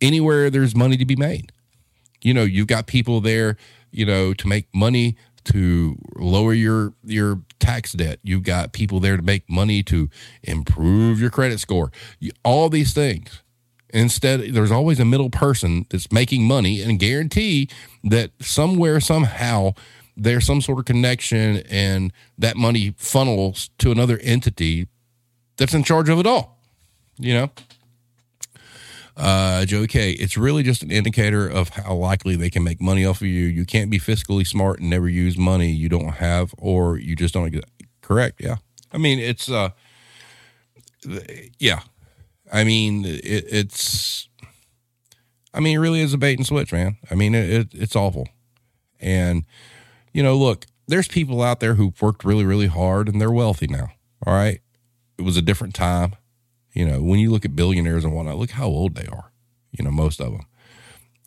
[0.00, 1.52] anywhere there's money to be made,
[2.22, 3.58] you know, you've got people there,
[3.90, 5.16] you know, to make money
[5.46, 8.18] to lower your your tax debt.
[8.22, 10.08] You've got people there to make money to
[10.42, 11.90] improve your credit score.
[12.18, 13.42] You, all these things.
[13.90, 17.68] Instead, there's always a middle person that's making money and guarantee
[18.04, 19.72] that somewhere somehow
[20.16, 24.88] there's some sort of connection and that money funnels to another entity
[25.56, 26.58] that's in charge of it all.
[27.18, 27.50] You know?
[29.16, 33.06] Uh, Joey K, it's really just an indicator of how likely they can make money
[33.06, 33.46] off of you.
[33.46, 37.32] You can't be fiscally smart and never use money you don't have or you just
[37.32, 37.64] don't
[38.02, 38.42] correct.
[38.42, 38.56] Yeah.
[38.92, 39.70] I mean, it's, uh,
[41.58, 41.80] yeah.
[42.52, 44.28] I mean, it, it's,
[45.54, 46.98] I mean, it really is a bait and switch, man.
[47.10, 48.28] I mean, it, it, it's awful.
[49.00, 49.44] And,
[50.12, 53.66] you know, look, there's people out there who've worked really, really hard and they're wealthy
[53.66, 53.88] now.
[54.26, 54.60] All right.
[55.18, 56.16] It was a different time.
[56.76, 59.32] You know, when you look at billionaires and whatnot, look how old they are,
[59.72, 60.44] you know, most of them.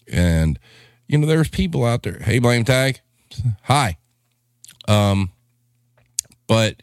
[0.07, 0.59] And,
[1.07, 2.19] you know, there's people out there.
[2.19, 3.01] Hey, blame tag.
[3.63, 3.97] Hi.
[4.87, 5.31] Um,
[6.45, 6.75] but,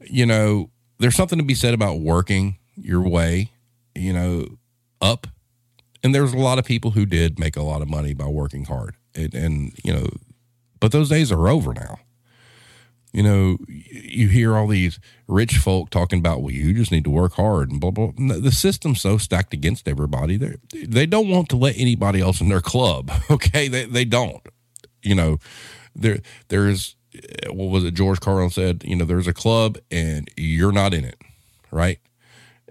[0.00, 3.50] you know, there's something to be said about working your way,
[3.94, 4.56] you know,
[5.02, 5.26] up.
[6.02, 8.64] And there's a lot of people who did make a lot of money by working
[8.64, 8.96] hard.
[9.14, 10.06] And, and you know,
[10.80, 11.98] but those days are over now.
[13.12, 14.98] You know, you hear all these
[15.28, 18.12] rich folk talking about, well, you just need to work hard and blah, blah.
[18.16, 20.38] The system's so stacked against everybody.
[20.38, 23.10] They they don't want to let anybody else in their club.
[23.30, 23.68] Okay.
[23.68, 24.42] They, they don't,
[25.02, 25.38] you know,
[25.94, 27.94] there, there's, eh, what was it?
[27.94, 31.18] George Carlin said, you know, there's a club and you're not in it.
[31.70, 31.98] Right.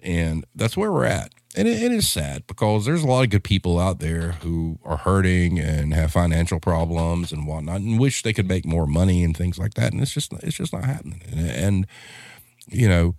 [0.04, 3.30] And that's where we're at and it, it is sad because there's a lot of
[3.30, 8.24] good people out there who are hurting and have financial problems and whatnot, and wish
[8.24, 9.92] they could make more money and things like that.
[9.92, 11.22] And it's just it's just not happening.
[11.32, 11.88] And, and
[12.68, 13.16] you know,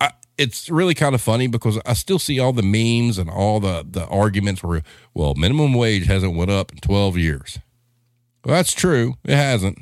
[0.00, 3.60] I, it's really kind of funny because I still see all the memes and all
[3.60, 4.82] the the arguments where,
[5.14, 7.58] well, minimum wage hasn't went up in 12 years.
[8.44, 9.14] Well, that's true.
[9.24, 9.78] It hasn't.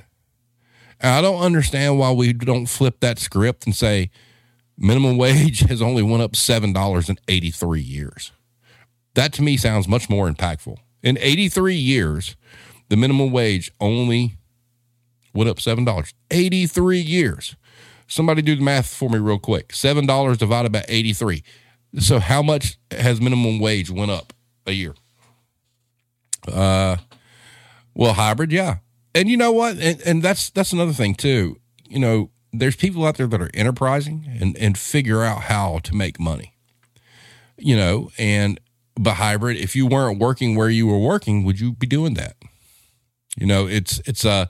[1.01, 4.11] And I don't understand why we don't flip that script and say
[4.79, 8.33] minimum wage has only went up $7 in 83 years.
[9.15, 10.77] That to me sounds much more impactful.
[11.03, 12.37] In 83 years,
[12.89, 14.37] the minimum wage only
[15.33, 16.13] went up $7.
[16.31, 17.57] 83 years.
[18.07, 19.69] Somebody do the math for me real quick.
[19.69, 21.43] $7 divided by 83.
[21.99, 24.33] So how much has minimum wage went up
[24.67, 24.95] a year?
[26.47, 26.99] Uh
[27.95, 28.77] well, hybrid, yeah.
[29.15, 29.79] And you know what?
[29.79, 31.59] And, and that's that's another thing too.
[31.89, 35.95] You know, there's people out there that are enterprising and, and figure out how to
[35.95, 36.55] make money,
[37.57, 38.61] you know, and
[38.99, 42.37] but hybrid, if you weren't working where you were working, would you be doing that?
[43.37, 44.47] You know, it's, it's a, uh,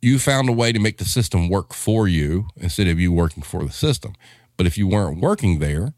[0.00, 3.42] you found a way to make the system work for you instead of you working
[3.42, 4.14] for the system.
[4.56, 5.94] But if you weren't working there,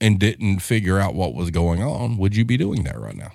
[0.00, 3.32] and didn't figure out what was going on, would you be doing that right now?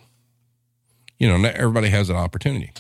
[1.20, 2.74] You know, everybody has an opportunity.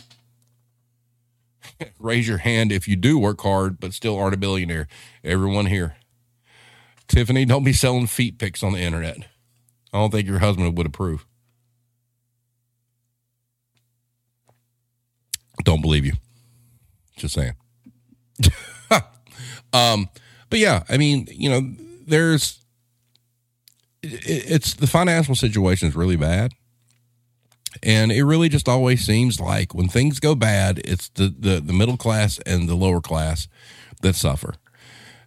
[2.00, 4.88] Raise your hand if you do work hard but still aren't a billionaire.
[5.24, 5.98] Everyone here.
[7.08, 9.18] Tiffany, don't be selling feet pics on the internet.
[9.94, 11.26] I don't think your husband would approve.
[15.64, 16.14] Don't believe you.
[17.18, 17.54] Just saying.
[19.74, 20.10] um,
[20.50, 21.62] but yeah, I mean, you know,
[22.06, 22.60] there's
[24.04, 26.52] it's the financial situation is really bad.
[27.84, 31.74] And it really just always seems like when things go bad, it's the, the, the
[31.74, 33.48] middle class and the lower class
[34.02, 34.56] that suffer.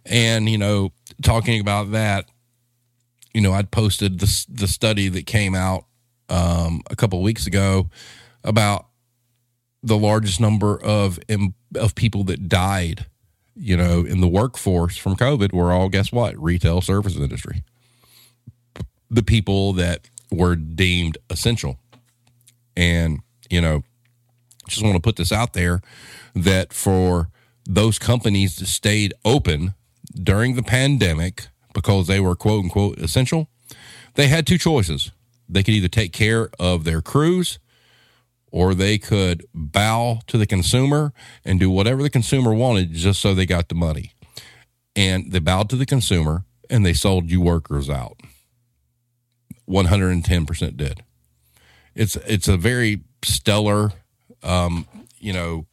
[0.05, 0.91] And, you know,
[1.21, 2.25] talking about that,
[3.33, 5.85] you know, I'd posted the, the study that came out
[6.29, 7.89] um, a couple weeks ago
[8.43, 8.87] about
[9.83, 11.19] the largest number of
[11.75, 13.05] of people that died,
[13.55, 16.37] you know, in the workforce from COVID were all guess what?
[16.41, 17.63] Retail services industry.
[19.09, 21.79] The people that were deemed essential.
[22.75, 23.83] And, you know,
[24.67, 25.81] just want to put this out there
[26.35, 27.29] that for
[27.65, 29.73] those companies that stayed open
[30.15, 33.49] during the pandemic because they were quote unquote essential,
[34.15, 35.11] they had two choices.
[35.47, 37.59] They could either take care of their crews
[38.51, 41.13] or they could bow to the consumer
[41.45, 44.13] and do whatever the consumer wanted just so they got the money.
[44.95, 48.19] And they bowed to the consumer and they sold you workers out.
[49.67, 51.03] 110% did.
[51.99, 53.91] It's it's a very stellar
[54.41, 54.87] um,
[55.19, 55.65] you know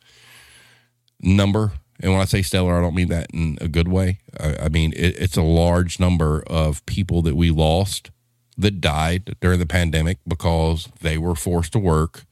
[1.21, 4.21] number and when I say stellar, I don't mean that in a good way.
[4.39, 8.11] I, I mean, it, it's a large number of people that we lost
[8.59, 12.25] that died during the pandemic because they were forced to work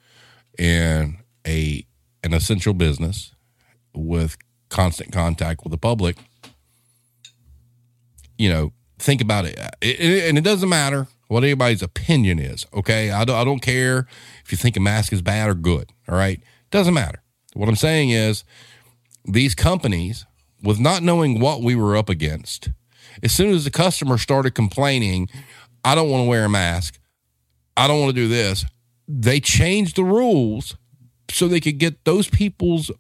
[0.58, 1.86] in a
[2.22, 3.32] an essential business
[3.94, 4.36] with
[4.70, 6.16] constant contact with the public,
[8.38, 9.58] you know, think about it.
[9.80, 12.66] it, it and it doesn't matter what anybody's opinion is.
[12.72, 14.06] Okay, I don't, I don't care
[14.44, 15.90] if you think a mask is bad or good.
[16.08, 17.22] All right, doesn't matter.
[17.54, 18.44] What I'm saying is,
[19.24, 20.26] these companies,
[20.62, 22.70] with not knowing what we were up against,
[23.22, 25.28] as soon as the customer started complaining,
[25.84, 26.98] I don't want to wear a mask.
[27.76, 28.64] I don't want to do this
[29.06, 30.76] they changed the rules
[31.30, 32.90] so they could get those people's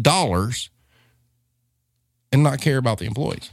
[0.00, 0.70] dollars
[2.32, 3.50] and not care about the employees.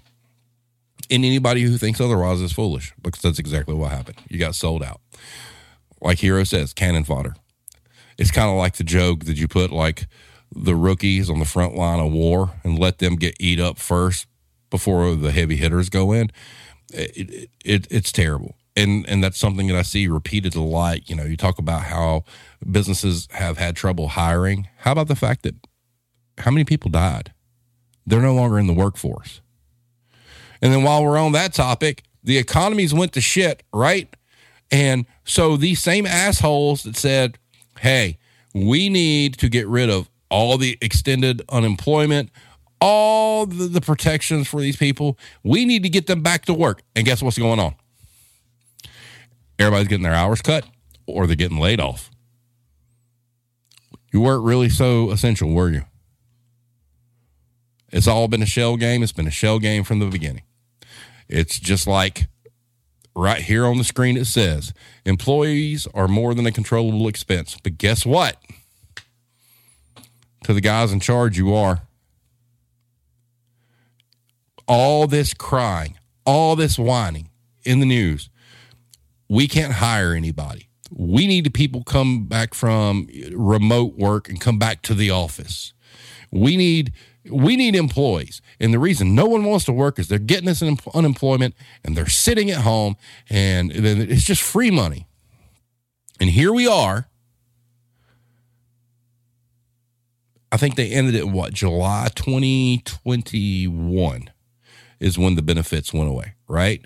[1.12, 4.18] And anybody who thinks otherwise is foolish because that's exactly what happened.
[4.30, 5.01] You got sold out.
[6.01, 7.36] Like Hero says, cannon fodder.
[8.18, 10.07] It's kind of like the joke that you put like
[10.53, 14.28] the rookies on the front line of war and let them get eat up first
[14.70, 16.32] before the heavy hitters go in.
[16.91, 21.10] It, it, it, it's terrible and and that's something that I see repeated a lot.
[21.10, 22.24] You know, you talk about how
[22.70, 24.68] businesses have had trouble hiring.
[24.78, 25.55] How about the fact that
[26.39, 27.34] how many people died?
[28.05, 29.41] They're no longer in the workforce.
[30.62, 34.14] And then while we're on that topic, the economies went to shit, right?
[34.72, 37.38] And so these same assholes that said,
[37.80, 38.18] "Hey,
[38.53, 42.30] we need to get rid of all the extended unemployment,
[42.80, 45.18] all the, the protections for these people.
[45.43, 47.76] We need to get them back to work." And guess what's going on?
[49.60, 50.66] everybody's getting their hours cut
[51.05, 52.10] or they're getting laid off.
[54.12, 55.84] You weren't really so essential, were you?
[57.91, 59.03] It's all been a shell game.
[59.03, 60.43] It's been a shell game from the beginning.
[61.30, 62.28] It's just like
[63.16, 64.74] right here on the screen it says
[65.06, 67.58] employees are more than a controllable expense.
[67.64, 68.38] But guess what?
[70.46, 71.82] To the guys in charge, you are.
[74.68, 77.30] All this crying, all this whining
[77.64, 78.30] in the news
[79.30, 80.68] we can't hire anybody.
[80.92, 85.74] We need people come back from remote work and come back to the office.
[86.32, 86.94] We need
[87.30, 88.42] we need employees.
[88.60, 90.62] And the reason no one wants to work is they're getting this
[90.93, 92.97] unemployment and they're sitting at home
[93.30, 95.07] and it's just free money.
[96.20, 97.07] And here we are.
[100.51, 104.30] I think they ended it what July 2021
[104.99, 106.82] is when the benefits went away, right?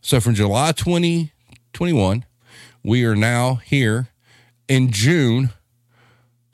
[0.00, 2.24] So from July 2021,
[2.84, 4.08] We are now here
[4.68, 5.50] in June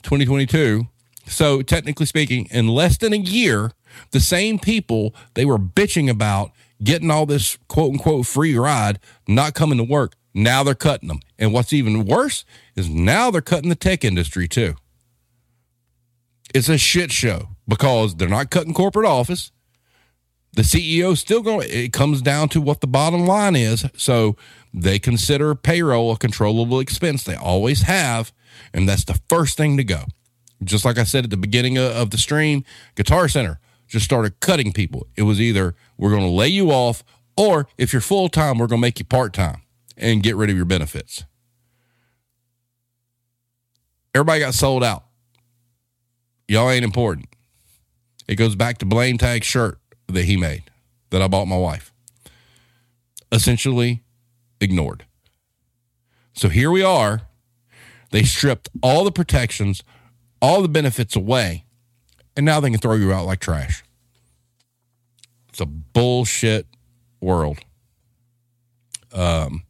[0.02, 0.86] 2022.
[1.26, 3.72] So, technically speaking, in less than a year,
[4.10, 9.54] the same people they were bitching about getting all this quote unquote free ride, not
[9.54, 11.20] coming to work, now they're cutting them.
[11.38, 14.74] And what's even worse is now they're cutting the tech industry too.
[16.54, 19.52] It's a shit show because they're not cutting corporate office.
[20.54, 23.86] The CEO still going, it comes down to what the bottom line is.
[23.96, 24.36] So
[24.74, 27.24] they consider payroll a controllable expense.
[27.24, 28.32] They always have.
[28.74, 30.04] And that's the first thing to go.
[30.62, 32.64] Just like I said at the beginning of the stream,
[32.96, 33.60] Guitar Center
[33.92, 35.06] just started cutting people.
[35.16, 37.04] It was either we're going to lay you off
[37.36, 39.62] Or if you're full time, we're going to make you part time
[39.96, 41.24] and get rid of your benefits.
[44.14, 45.04] Everybody got sold out.
[46.48, 47.28] Y'all ain't important.
[48.28, 49.78] It goes back to Blaine Tag shirt
[50.08, 50.64] that he made
[51.10, 51.92] that I bought my wife.
[53.30, 54.02] Essentially
[54.60, 55.06] ignored.
[56.34, 57.22] So here we are.
[58.10, 59.82] They stripped all the protections,
[60.42, 61.64] all the benefits away,
[62.36, 63.82] and now they can throw you out like trash.
[65.48, 66.66] It's a bullshit
[67.20, 67.58] world.
[69.12, 69.64] Um,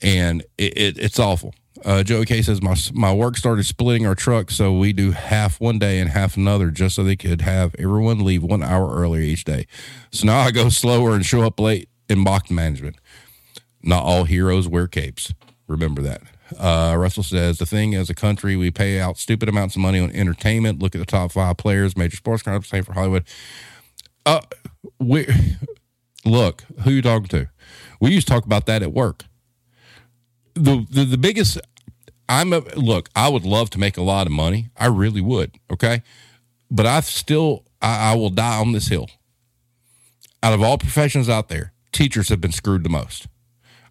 [0.00, 1.54] and it, it, it's awful.
[1.84, 5.60] Uh, Joey K says my my work started splitting our truck, so we do half
[5.60, 9.22] one day and half another, just so they could have everyone leave one hour earlier
[9.22, 9.66] each day.
[10.12, 12.96] So now I go slower and show up late in mock management.
[13.82, 15.34] Not all heroes wear capes.
[15.66, 16.22] Remember that.
[16.58, 20.00] Uh, Russell says the thing as a country, we pay out stupid amounts of money
[20.00, 20.82] on entertainment.
[20.82, 23.24] Look at the top five players, major sports clubs, same for Hollywood.
[24.24, 24.40] Uh,
[24.98, 25.26] we
[26.24, 27.48] look who you talking to.
[28.00, 29.24] We used to talk about that at work.
[30.54, 31.58] The, the the biggest
[32.28, 34.70] I'm a look, I would love to make a lot of money.
[34.76, 35.58] I really would.
[35.70, 36.02] Okay.
[36.70, 39.08] But I still, I, I will die on this hill.
[40.42, 43.28] Out of all professions out there, teachers have been screwed the most.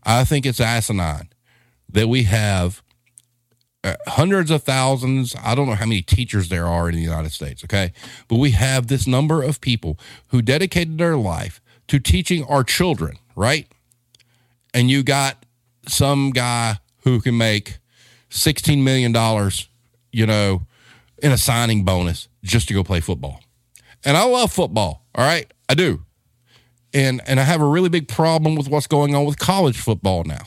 [0.03, 1.29] I think it's asinine
[1.93, 2.81] that we have
[3.83, 5.35] uh, hundreds of thousands.
[5.43, 7.63] I don't know how many teachers there are in the United States.
[7.63, 7.93] Okay.
[8.27, 13.17] But we have this number of people who dedicated their life to teaching our children,
[13.35, 13.67] right?
[14.73, 15.45] And you got
[15.87, 17.79] some guy who can make
[18.29, 19.13] $16 million,
[20.11, 20.67] you know,
[21.21, 23.41] in a signing bonus just to go play football.
[24.05, 25.05] And I love football.
[25.15, 25.51] All right.
[25.67, 26.03] I do.
[26.93, 30.23] And, and I have a really big problem with what's going on with college football
[30.23, 30.43] now.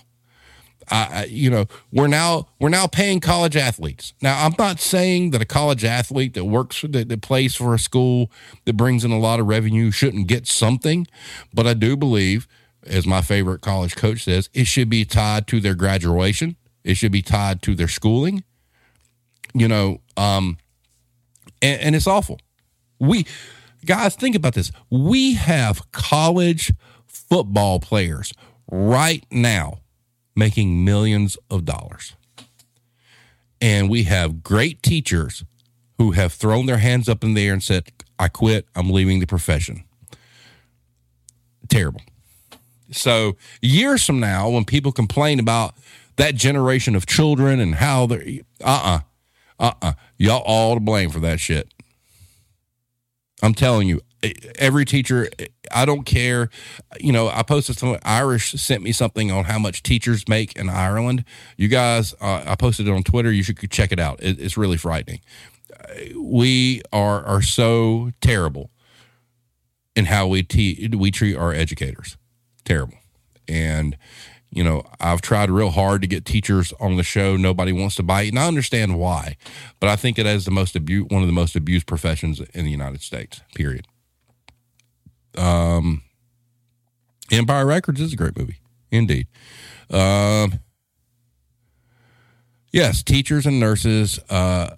[0.91, 4.12] I, you know, we're now we're now paying college athletes.
[4.20, 7.74] Now, I'm not saying that a college athlete that works for, that, that plays for
[7.74, 8.30] a school
[8.64, 11.07] that brings in a lot of revenue shouldn't get something,
[11.53, 12.47] but I do believe,
[12.87, 17.12] as my favorite college coach says, it should be tied to their graduation it should
[17.12, 18.45] be tied to their schooling.
[19.55, 20.59] You know, um,
[21.62, 22.39] and, and it's awful.
[23.01, 23.26] We
[23.85, 24.70] guys, think about this.
[24.91, 26.72] We have college
[27.07, 28.32] football players
[28.70, 29.80] right now
[30.37, 32.14] making millions of dollars.
[33.61, 35.45] And we have great teachers
[35.99, 39.20] who have thrown their hands up in the air and said, I quit, I'm leaving
[39.20, 39.85] the profession.
[41.68, 42.03] Terrible.
[42.91, 45.74] So, years from now, when people complain about
[46.16, 48.24] that generation of children and how they're
[48.62, 49.01] uh
[49.59, 51.72] uh-uh, uh y'all all to blame for that shit.
[53.43, 54.01] I'm telling you,
[54.57, 55.28] every teacher,
[55.73, 56.51] I don't care.
[56.99, 57.97] You know, I posted some.
[58.05, 61.25] Irish sent me something on how much teachers make in Ireland.
[61.57, 63.31] You guys, uh, I posted it on Twitter.
[63.33, 64.23] You should check it out.
[64.23, 65.21] It, it's really frightening.
[66.17, 68.71] We are are so terrible
[69.97, 72.17] in how we te- we treat our educators.
[72.65, 72.99] Terrible,
[73.49, 73.97] and
[74.51, 77.37] you know, I've tried real hard to get teachers on the show.
[77.37, 79.37] Nobody wants to bite, and I understand why.
[79.81, 82.65] But I think it is the most abu- one of the most abused professions in
[82.65, 83.43] the United States.
[83.57, 83.87] Period.
[85.37, 86.03] Um,
[87.30, 88.59] Empire Records is a great movie,
[88.91, 89.26] indeed.
[89.91, 90.61] Um,
[92.72, 94.74] yes, teachers and nurses, uh,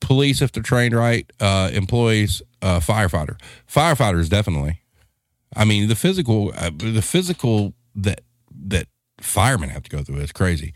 [0.00, 4.82] police if they're trained right, uh, employees, uh, firefighter, firefighters definitely.
[5.56, 8.20] I mean, the physical, uh, the physical that
[8.66, 8.86] that
[9.20, 10.16] firemen have to go through.
[10.18, 10.72] is crazy.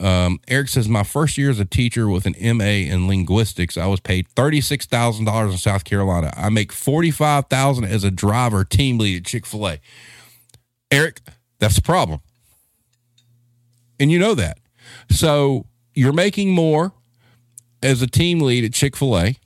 [0.00, 3.86] Um, Eric says, My first year as a teacher with an MA in linguistics, I
[3.86, 6.32] was paid $36,000 in South Carolina.
[6.36, 9.80] I make 45000 as a driver team lead at Chick fil A.
[10.90, 11.20] Eric,
[11.58, 12.20] that's the problem.
[13.98, 14.58] And you know that.
[15.10, 16.92] So you're making more
[17.82, 19.36] as a team lead at Chick fil A.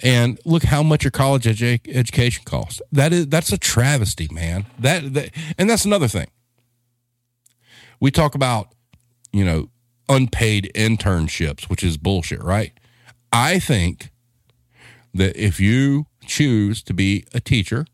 [0.00, 2.82] And look how much your college edu- education costs.
[2.92, 4.66] That is that's a travesty, man.
[4.78, 6.28] That, that and that's another thing
[8.00, 8.68] we talk about,
[9.36, 9.68] you know,
[10.08, 12.72] unpaid internships, which is bullshit, right?
[13.30, 14.10] I think
[15.12, 17.84] that if you choose to be a teacher,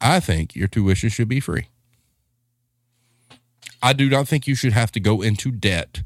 [0.00, 1.66] I think your tuition should be free.
[3.82, 6.02] I do not think you should have to go into debt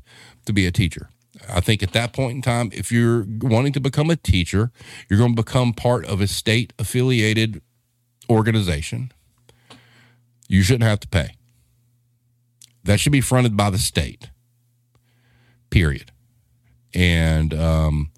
[0.47, 1.11] to be a teacher.
[1.53, 4.72] I think at that point in time, if you're wanting to become a teacher,
[5.11, 7.61] you're going to become part of a state affiliated
[8.30, 9.12] organization.
[10.49, 11.35] You shouldn't have to pay.
[12.85, 14.30] That should be fronted by the state.
[15.70, 16.12] Period.
[16.95, 18.11] And um,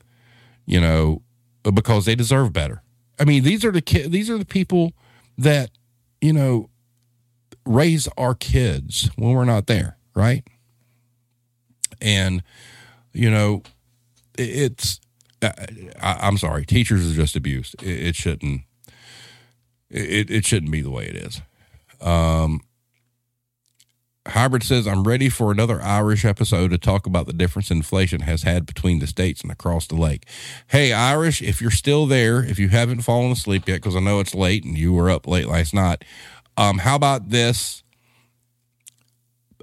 [0.67, 1.23] you know,
[1.63, 2.83] because they deserve better.
[3.19, 4.93] I mean, these are the ki- these are the people
[5.39, 5.71] that
[6.21, 6.69] you know
[7.65, 10.47] raise our kids when we're not there, right?
[12.01, 12.43] And
[13.13, 13.63] you know,
[14.37, 15.01] it's
[15.43, 17.83] I, am sorry, teachers are just abused.
[17.83, 18.63] It, it shouldn't
[19.89, 21.41] It, it shouldn't be the way it is.
[22.01, 22.61] Um,
[24.37, 28.43] Hybrid says, I'm ready for another Irish episode to talk about the difference inflation has
[28.43, 30.27] had between the states and across the lake.
[30.67, 34.21] Hey, Irish, if you're still there, if you haven't fallen asleep yet, because I know
[34.21, 36.05] it's late and you were up late last night,
[36.59, 37.83] um, how about this?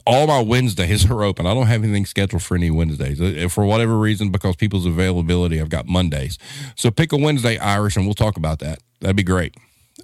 [0.08, 1.46] All my Wednesdays are open.
[1.46, 3.22] I don't have anything scheduled for any Wednesdays.
[3.22, 6.40] Uh, For whatever reason, because people's availability, I've got Mondays.
[6.76, 8.80] So pick a Wednesday, Irish, and we'll talk about that.
[9.02, 9.56] That'd be great.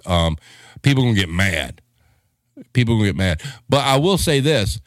[0.06, 0.36] Um,
[0.82, 1.82] people gonna get mad
[2.72, 3.42] people gonna get mad.
[3.68, 4.80] But I will say this: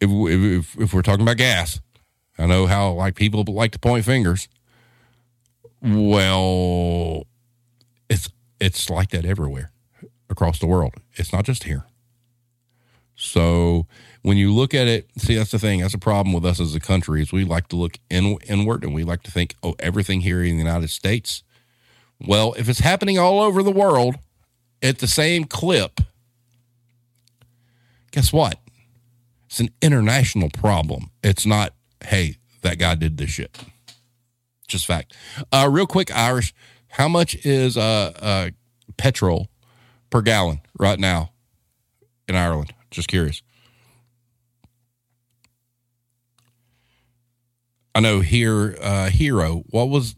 [0.00, 1.80] if if if we're talking about gas,
[2.38, 4.48] I know how like people like to point fingers.
[5.82, 7.26] Well,
[8.08, 8.30] it's
[8.60, 9.70] it's like that everywhere
[10.30, 10.94] across the world.
[11.14, 11.84] It's not just here.
[13.14, 13.86] So
[14.22, 15.80] when you look at it, see that's the thing.
[15.80, 18.84] That's a problem with us as a country is we like to look in, inward
[18.84, 21.42] and we like to think, oh, everything here in the United States.
[22.20, 24.16] Well, if it's happening all over the world
[24.80, 26.00] at the same clip,
[28.12, 28.58] guess what?
[29.46, 31.10] It's an international problem.
[31.22, 33.58] It's not, hey, that guy did this shit.
[34.68, 35.14] Just fact.
[35.50, 36.54] Uh, real quick, Irish,
[36.88, 38.50] how much is uh, uh,
[38.96, 39.48] petrol
[40.08, 41.32] per gallon right now
[42.28, 42.72] in Ireland?
[42.90, 43.42] Just curious.
[47.94, 50.16] I know here, uh, Hero, what was,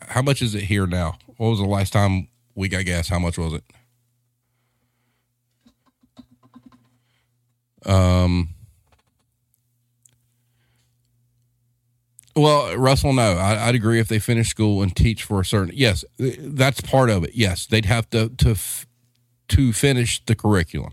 [0.00, 1.16] how much is it here now?
[1.36, 2.26] What was the last time
[2.56, 3.08] we got gas?
[3.08, 3.64] How much was it?
[7.86, 8.50] Um,
[12.36, 15.72] well, Russell, no, I, would agree if they finish school and teach for a certain.
[15.74, 17.34] Yes, that's part of it.
[17.34, 18.56] Yes, they'd have to to
[19.48, 20.92] to finish the curriculum.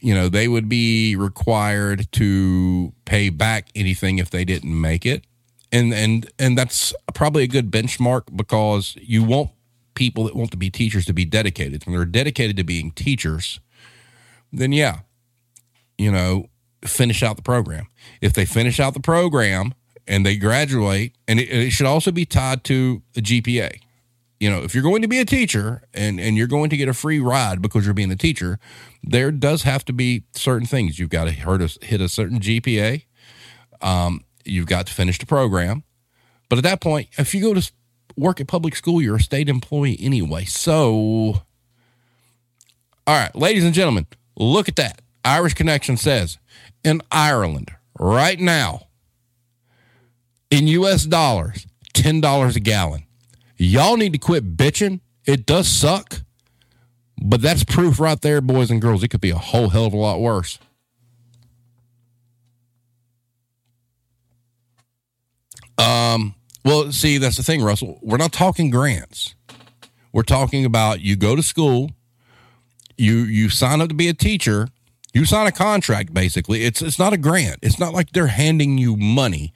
[0.00, 5.24] You know, they would be required to pay back anything if they didn't make it,
[5.70, 9.50] and and and that's probably a good benchmark because you want
[9.94, 11.84] people that want to be teachers to be dedicated.
[11.84, 13.60] When they're dedicated to being teachers,
[14.50, 15.00] then yeah,
[15.98, 16.48] you know,
[16.84, 17.86] finish out the program.
[18.20, 19.74] If they finish out the program
[20.06, 23.80] and they graduate, and it, it, should also be tied to a GPA.
[24.38, 26.88] You know, if you're going to be a teacher and, and you're going to get
[26.88, 28.58] a free ride because you're being a teacher,
[29.02, 30.98] there does have to be certain things.
[30.98, 33.04] You've got to hit a, hit a certain GPA.
[33.80, 35.84] Um, you've got to finish the program.
[36.48, 37.72] But at that point, if you go to
[38.16, 40.44] work at public school, you're a state employee anyway.
[40.44, 41.42] So,
[43.06, 45.00] all right, ladies and gentlemen, look at that.
[45.24, 46.38] Irish Connection says
[46.82, 48.88] in Ireland right now,
[50.50, 53.04] in US dollars, $10 a gallon.
[53.56, 55.00] Y'all need to quit bitching.
[55.26, 56.22] It does suck,
[57.20, 59.02] but that's proof right there, boys and girls.
[59.02, 60.58] It could be a whole hell of a lot worse.
[65.78, 67.98] Um, well, see, that's the thing, Russell.
[68.02, 69.34] We're not talking grants.
[70.12, 71.90] We're talking about you go to school,
[72.96, 74.68] you you sign up to be a teacher,
[75.14, 76.64] you sign a contract basically.
[76.64, 77.60] It's it's not a grant.
[77.62, 79.54] It's not like they're handing you money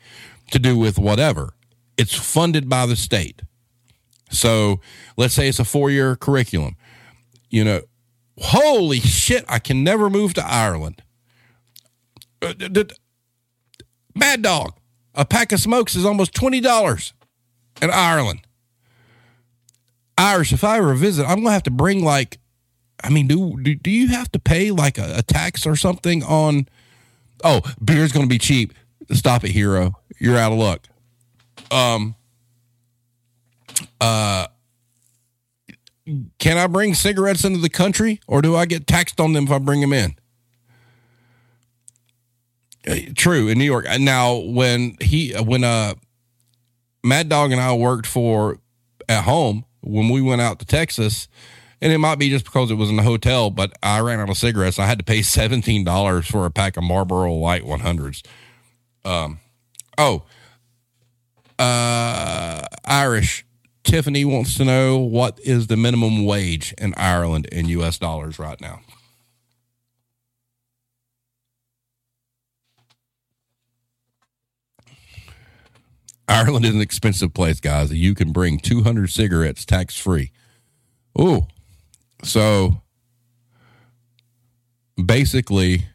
[0.53, 1.55] to do with whatever.
[1.99, 3.43] It's funded by the state.
[4.31, 4.81] So,
[5.17, 6.77] let's say it's a 4-year curriculum.
[7.49, 7.81] You know,
[8.39, 11.03] holy shit, I can never move to Ireland.
[12.43, 12.53] Uh,
[14.15, 14.75] Mad Dog,
[15.15, 17.13] a pack of smokes is almost $20
[17.81, 18.41] in Ireland.
[20.19, 22.39] Irish, if I ever visit, I'm going to have to bring like
[23.03, 26.23] I mean, do do, do you have to pay like a, a tax or something
[26.25, 26.69] on?
[27.45, 28.75] Oh, beer's going to be cheap.
[29.13, 29.99] Stop it, hero.
[30.19, 30.89] You're out of luck.
[31.71, 32.15] Um.
[34.01, 34.47] Uh.
[36.39, 39.51] Can I bring cigarettes into the country, or do I get taxed on them if
[39.51, 40.15] I bring them in?
[42.89, 43.87] Uh, true in New York.
[44.01, 45.95] Now, when he when uh
[47.05, 48.59] Mad Dog and I worked for
[49.09, 51.29] at home when we went out to Texas
[51.81, 54.31] and it might be just because it was in the hotel, but I ran out
[54.31, 54.79] of cigarettes.
[54.79, 58.23] I had to pay seventeen dollars for a pack of Marlboro Light one hundreds.
[59.05, 59.41] Um,
[59.97, 60.25] oh,
[61.59, 63.45] uh, Irish.
[63.85, 67.97] Tiffany wants to know what is the minimum wage in Ireland in U.S.
[67.97, 68.81] dollars right now.
[76.29, 77.91] Ireland is an expensive place, guys.
[77.91, 80.33] You can bring 200 cigarettes tax free.
[81.19, 81.49] Oh,
[82.23, 82.83] so
[85.03, 85.87] basically,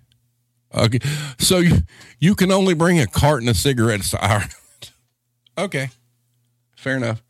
[0.74, 1.00] okay,
[1.38, 1.78] so you,
[2.20, 4.54] you can only bring a carton of cigarettes to Ireland.
[5.58, 5.90] okay,
[6.76, 7.24] fair enough.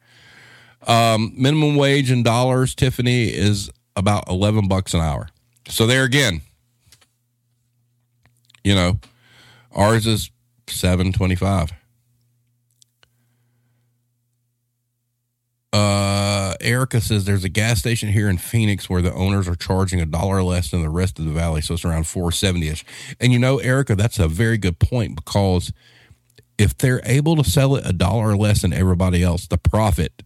[0.85, 5.29] Um, minimum wage in dollars, Tiffany, is about 11 bucks an hour.
[5.67, 6.41] So there again,
[8.63, 8.99] you know,
[9.71, 10.29] ours is
[10.67, 11.71] 725.
[15.74, 19.99] Uh, Erica says there's a gas station here in Phoenix where the owners are charging
[19.99, 22.86] a dollar less than the rest of the valley, so it's around 470 ish.
[23.19, 25.74] And you know, Erica, that's a very good point because
[26.59, 30.21] if they're able to sell it a dollar less than everybody else, the profit,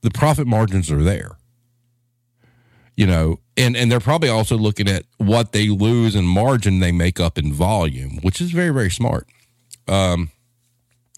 [0.00, 1.38] the profit margins are there.
[2.96, 6.92] You know, and and they're probably also looking at what they lose in margin they
[6.92, 9.28] make up in volume, which is very very smart.
[9.88, 10.30] Um,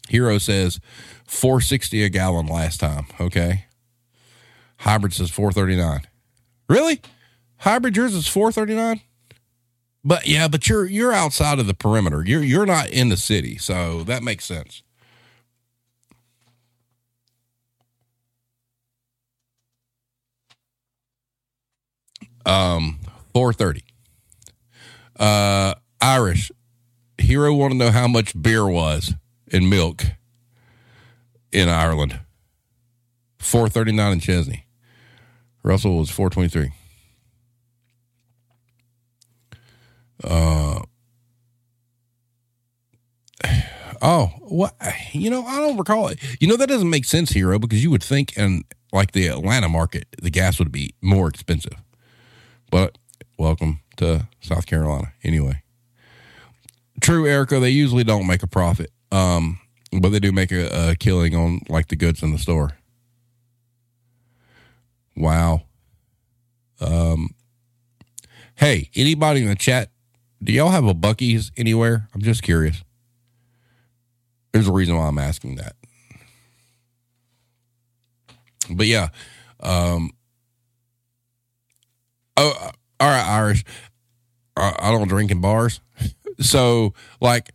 [0.09, 0.81] Hero says
[1.27, 3.07] 460 a gallon last time.
[3.21, 3.67] Okay.
[4.79, 6.03] Hybrid says 439.
[6.69, 7.01] Really?
[7.59, 9.01] Hybrid yours is 439?
[10.05, 12.23] But yeah, but you're you're outside of the perimeter.
[12.25, 14.85] You're you're not in the city, so that makes sense.
[22.45, 23.01] Um
[23.35, 23.83] 430.
[25.19, 26.53] Uh Irish
[27.19, 29.15] Hero want to know how much beer was
[29.49, 30.05] in milk
[31.53, 32.21] in Ireland.
[33.39, 34.67] 439 in Chesnee.
[35.63, 36.73] Russell was 423.
[40.25, 40.81] Uh,
[44.03, 44.75] oh, what?
[45.13, 46.19] You know, I don't recall it.
[46.41, 49.69] You know, that doesn't make sense, Hero, because you would think in like the Atlanta
[49.69, 51.75] market, the gas would be more expensive.
[52.71, 52.99] But
[53.39, 55.63] welcome to South Carolina anyway.
[57.01, 58.91] True, Erica, they usually don't make a profit.
[59.13, 59.61] Um,
[59.93, 62.73] but they do make a, a killing on like the goods in the store.
[65.17, 65.63] Wow.
[66.81, 67.35] Um,
[68.57, 69.91] hey, anybody in the chat,
[70.43, 72.09] do y'all have a Buc-ee's anywhere?
[72.15, 72.83] I'm just curious.
[74.53, 75.77] There's a reason why I'm asking that.
[78.71, 79.09] But yeah,
[79.61, 80.11] um,
[82.37, 83.65] oh, uh, all right, Irish.
[84.57, 85.81] I, I don't drink in bars,
[86.41, 87.51] so like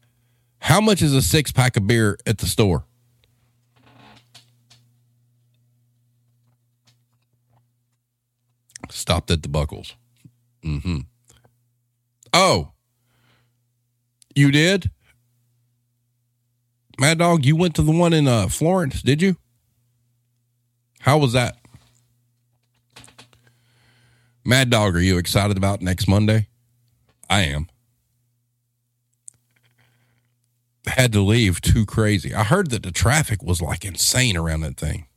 [0.62, 2.86] how much is a six pack of beer at the store?
[8.90, 9.96] Stopped at the Buc-ee's.
[10.64, 11.00] Mm-hmm.
[12.34, 12.72] Oh,
[14.36, 14.92] you did?
[17.00, 19.38] Mad Dog, you went to the one in uh, Florence, did you?
[21.00, 21.58] How was that?
[24.46, 26.48] Mad Dog, are you excited about next Monday?
[27.30, 27.68] I am.
[30.92, 32.34] Had to leave too crazy.
[32.34, 35.08] I heard that the traffic was like insane around that thing.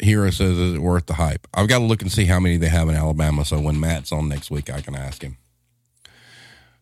[0.00, 1.46] Hero says, is it worth the hype?
[1.54, 3.44] I've got to look and see how many they have in Alabama.
[3.44, 5.36] So when Matt's on next week, I can ask him.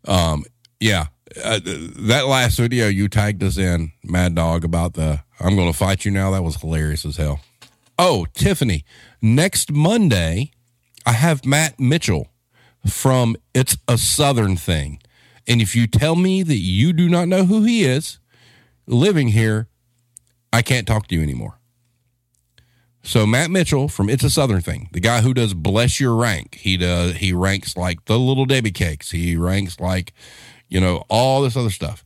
[0.07, 0.45] Um,
[0.81, 1.07] yeah,
[1.43, 5.79] uh, that last video you tagged us in, Mad Dog, about the I'm going to
[5.79, 6.31] fight you now.
[6.31, 7.41] That was hilarious as hell.
[7.99, 8.85] Oh, Tiffany,
[9.21, 10.53] next Monday,
[11.05, 12.29] I have Matt Mitchell
[12.89, 15.02] from It's a Southern Thing.
[15.47, 18.19] And if you tell me that you do not know who he is
[18.87, 19.69] living here,
[20.53, 21.59] I can't talk to you anymore.
[23.03, 26.55] So Matt Mitchell from It's a Southern Thing, the guy who does Bless Your Rank.
[26.55, 29.11] He does he ranks like the little Debbie cakes.
[29.11, 30.13] He ranks like,
[30.69, 32.05] you know, all this other stuff.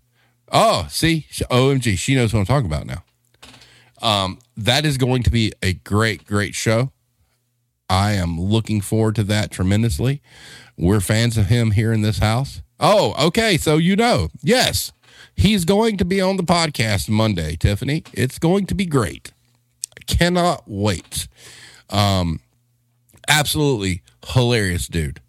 [0.51, 3.05] Oh, see, OMG, she knows what I'm talking about now.
[4.01, 6.93] Um, that is going to be a great, great show.
[7.91, 10.23] I am looking forward to that tremendously.
[10.77, 12.63] We're fans of him here in this house.
[12.79, 13.57] Oh, okay.
[13.57, 14.93] So you know, yes,
[15.35, 18.05] he's going to be on the podcast Monday, Tiffany.
[18.13, 19.33] It's going to be great.
[19.99, 21.29] I cannot wait.
[21.91, 22.41] Um,
[23.29, 25.21] absolutely hilarious dude.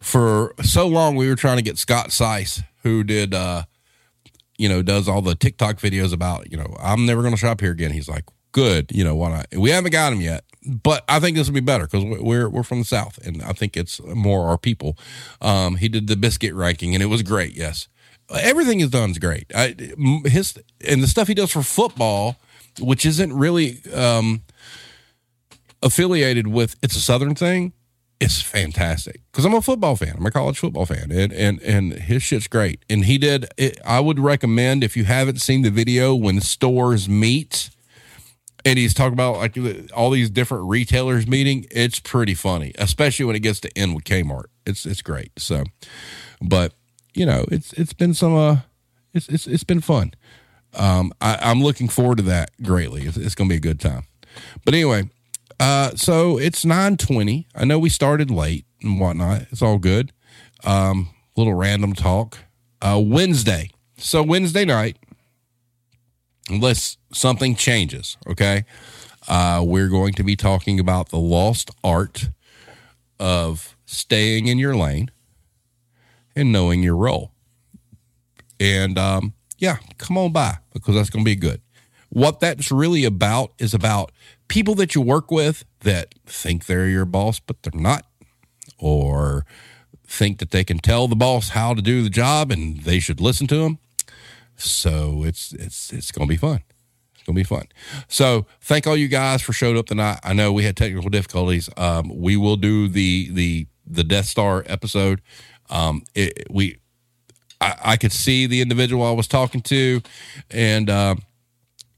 [0.00, 3.64] For so long, we were trying to get Scott Seiss, who did, uh,
[4.58, 7.60] you know, does all the TikTok videos about, you know, I'm never going to shop
[7.60, 7.92] here again.
[7.92, 9.46] He's like, good, you know, why not?
[9.56, 12.62] We haven't got him yet but I think this will be better because we're we're
[12.62, 14.96] from the south, and I think it's more our people.
[15.40, 17.54] Um, he did the biscuit ranking, and it was great.
[17.54, 17.88] Yes,
[18.30, 19.50] everything he's done is great.
[19.54, 19.74] I,
[20.24, 22.36] his and the stuff he does for football,
[22.80, 24.42] which isn't really um,
[25.82, 27.72] affiliated with it's a Southern thing.
[28.20, 30.14] It's fantastic because I'm a football fan.
[30.16, 32.84] I'm a college football fan, and and and his shit's great.
[32.88, 33.48] And he did.
[33.56, 37.70] It, I would recommend if you haven't seen the video when stores meet
[38.64, 39.56] and he's talking about like
[39.92, 41.66] all these different retailers meeting.
[41.70, 44.46] It's pretty funny, especially when it gets to end with Kmart.
[44.66, 45.32] It's it's great.
[45.38, 45.64] So,
[46.40, 46.72] but
[47.14, 48.58] you know, it's it's been some uh,
[49.12, 50.14] it's it's it's been fun.
[50.74, 53.02] Um, I, am looking forward to that greatly.
[53.02, 54.04] It's, it's going to be a good time.
[54.64, 55.10] But anyway,
[55.60, 57.46] uh, so it's 9:20.
[57.54, 59.46] I know we started late and whatnot.
[59.50, 60.12] It's all good.
[60.64, 62.38] Um, little random talk.
[62.80, 63.70] Uh, Wednesday.
[63.98, 64.96] So Wednesday night,
[66.48, 68.64] unless something changes, okay?
[69.28, 72.30] Uh, we're going to be talking about the lost art
[73.18, 75.10] of staying in your lane
[76.34, 77.32] and knowing your role.
[78.58, 81.60] And um, yeah, come on by because that's going to be good.
[82.12, 84.12] what that's really about is about
[84.48, 88.04] people that you work with that think they're your boss, but they're not,
[88.78, 89.46] or
[90.06, 93.18] think that they can tell the boss how to do the job and they should
[93.18, 93.78] listen to them.
[94.56, 96.62] So it's it's it's to be fun.
[97.14, 97.64] It's to be fun.
[98.08, 100.20] So thank all you guys for showing up tonight.
[100.22, 101.68] I know we had technical difficulties.
[101.76, 105.20] Um, we will do the the the Death Star episode.
[105.70, 106.78] Um, it, we
[107.60, 110.00] I, I could see the individual I was talking to,
[110.50, 110.90] and.
[110.90, 111.22] Um,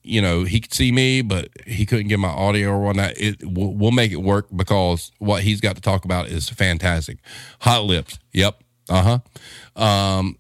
[0.07, 3.15] you know, he could see me, but he couldn't get my audio or whatnot.
[3.17, 7.19] It we'll, we'll make it work because what he's got to talk about is fantastic.
[7.61, 8.19] Hot lips.
[8.35, 8.63] Yep.
[8.91, 9.19] Uh
[9.77, 9.83] huh.
[9.83, 10.37] Um.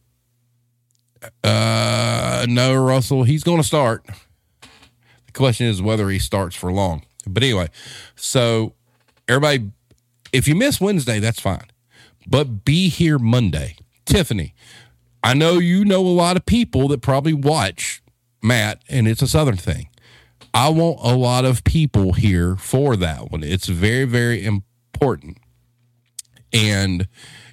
[1.42, 2.46] Uh.
[2.48, 3.24] No, Russell.
[3.24, 4.04] He's going to start.
[5.26, 7.02] The question is whether he starts for long.
[7.26, 7.68] But anyway,
[8.16, 8.74] so
[9.28, 9.70] everybody,
[10.32, 11.66] if you miss Wednesday, that's fine.
[12.26, 13.76] But be here Monday.
[14.04, 14.54] Tiffany,
[15.22, 18.02] I know you know a lot of people that probably watch
[18.42, 19.88] Matt, and it's a Southern thing.
[20.52, 23.42] I want a lot of people here for that one.
[23.42, 25.38] It's very, very important.
[26.52, 27.08] And,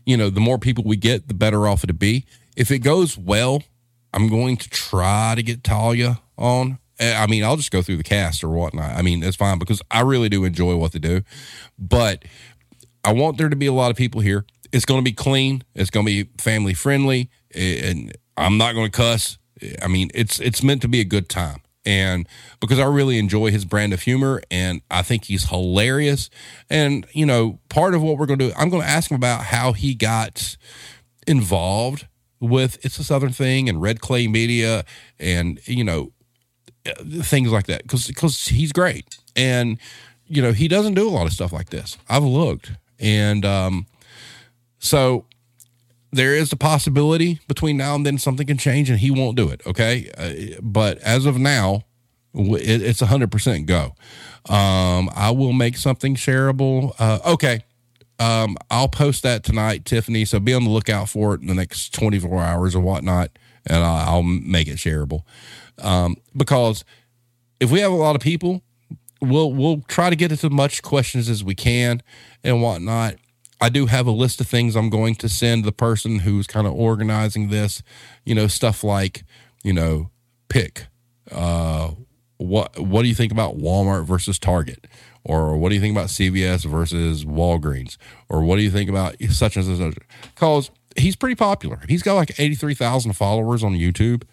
[0.06, 2.26] you know, the more people we get, the better off it'll be.
[2.56, 3.64] If it goes well,
[4.14, 6.80] I'm going to try to get Talia on.
[7.00, 8.96] Eh, I mean, I'll just go through the cast or whatnot.
[8.96, 11.22] I mean, it's fine because I really do enjoy what they do.
[11.80, 12.26] But
[13.04, 14.46] I want there to be a lot of people here.
[14.72, 15.64] It's going to be clean.
[15.76, 17.30] It's going to be family friendly.
[17.56, 19.38] And I'm not going to cuss.
[19.82, 21.62] I mean, it's it's meant to be a good time.
[21.86, 22.28] And
[22.60, 26.30] because I really enjoy his brand of humor and I think he's hilarious.
[26.70, 29.16] And, you know, part of what we're going to do, I'm going to ask him
[29.16, 30.58] about how he got
[31.26, 32.08] involved
[32.42, 34.84] with It's a Southern Thing and Red Clay Media
[35.20, 36.12] and, you know,
[36.84, 37.84] things like that.
[37.84, 39.18] Because because he's great.
[39.36, 39.78] And,
[40.26, 41.98] you know, he doesn't do a lot of stuff like this.
[42.10, 42.72] I've looked.
[43.00, 43.86] And um,
[44.80, 45.26] so
[46.12, 49.50] there is a possibility between now and then something can change and he won't do
[49.50, 49.62] it.
[49.66, 50.10] Okay.
[50.18, 51.84] Uh, but as of now,
[52.34, 53.96] it, it's 100% go.
[54.50, 56.94] Um, I will make something shareable.
[57.00, 57.64] Uh, okay.
[58.22, 60.26] Um, I'll post that tonight, Tiffany.
[60.26, 63.32] So be on the lookout for it in the next 24 hours or whatnot,
[63.66, 65.24] and I'll, make it shareable.
[65.80, 66.86] Um, because
[67.60, 68.62] if we have a lot of people,
[69.22, 72.04] we'll we'll try to get as much questions as we can
[72.44, 73.16] and whatnot.
[73.60, 76.68] I do have a list of things I'm going to send the person who's kind
[76.68, 77.82] of organizing this,
[78.24, 79.24] you know, stuff like,
[79.64, 80.12] you know,
[80.48, 80.86] pick,
[81.32, 81.92] uh,
[82.38, 84.88] what, what do you think about Walmart versus Target?
[85.24, 87.98] Or what do you think about CVS versus Walgreens?
[88.30, 89.96] Or what do you think about such and such?
[90.34, 91.82] Because he's pretty popular.
[91.88, 94.24] He's got like 83,000 followers on YouTube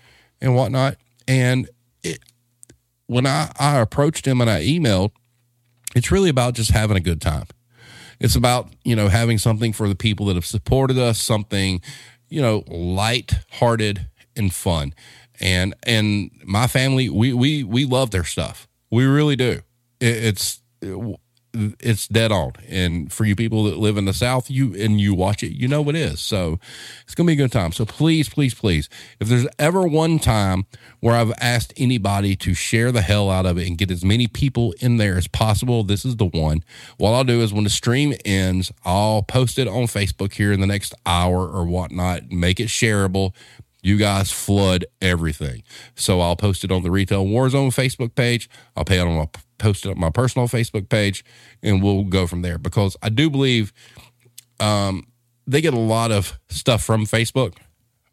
[0.41, 0.97] and whatnot.
[1.26, 1.68] And
[2.03, 2.20] it,
[3.07, 5.11] when I, I approached him and I emailed,
[5.95, 7.47] it's really about just having a good time
[8.20, 11.80] it's about, you know, having something for the people that have supported us, something,
[12.28, 14.95] you know, light-hearted and fun.
[15.41, 18.66] And and my family, we we we love their stuff.
[18.91, 19.61] We really do.
[20.01, 21.14] It, it's Uh,
[21.80, 22.52] it's dead on.
[22.68, 25.66] And for you people that live in the South, you and you watch it, you
[25.66, 26.20] know what it is.
[26.20, 26.58] So
[27.02, 27.72] it's gonna be a good time.
[27.72, 30.66] So please, please, please, if there's ever one time
[31.00, 34.26] where I've asked anybody to share the hell out of it and get as many
[34.26, 36.62] people in there as possible, this is the one.
[36.98, 40.60] What I'll do is when the stream ends, I'll post it on Facebook here in
[40.60, 43.34] the next hour or whatnot, make it shareable
[43.80, 45.62] you guys flood everything.
[45.94, 48.50] So I'll post it on the Retail Warzone Facebook page.
[48.76, 49.28] I'll pay it on my
[49.59, 51.24] post it on my personal Facebook page,
[51.62, 52.59] and we'll go from there.
[52.59, 53.72] Because I do believe
[54.61, 55.06] um,
[55.46, 57.56] they get a lot of stuff from Facebook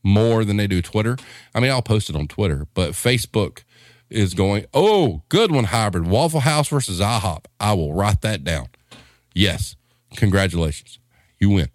[0.04, 1.18] more than they do Twitter.
[1.54, 3.64] I mean, I'll post it on Twitter, but Facebook
[4.10, 4.66] is going.
[4.74, 7.46] Oh, good one, hybrid Waffle House versus IHOP.
[7.60, 8.68] I will write that down.
[9.34, 9.76] Yes,
[10.16, 11.00] congratulations,
[11.40, 11.70] you win.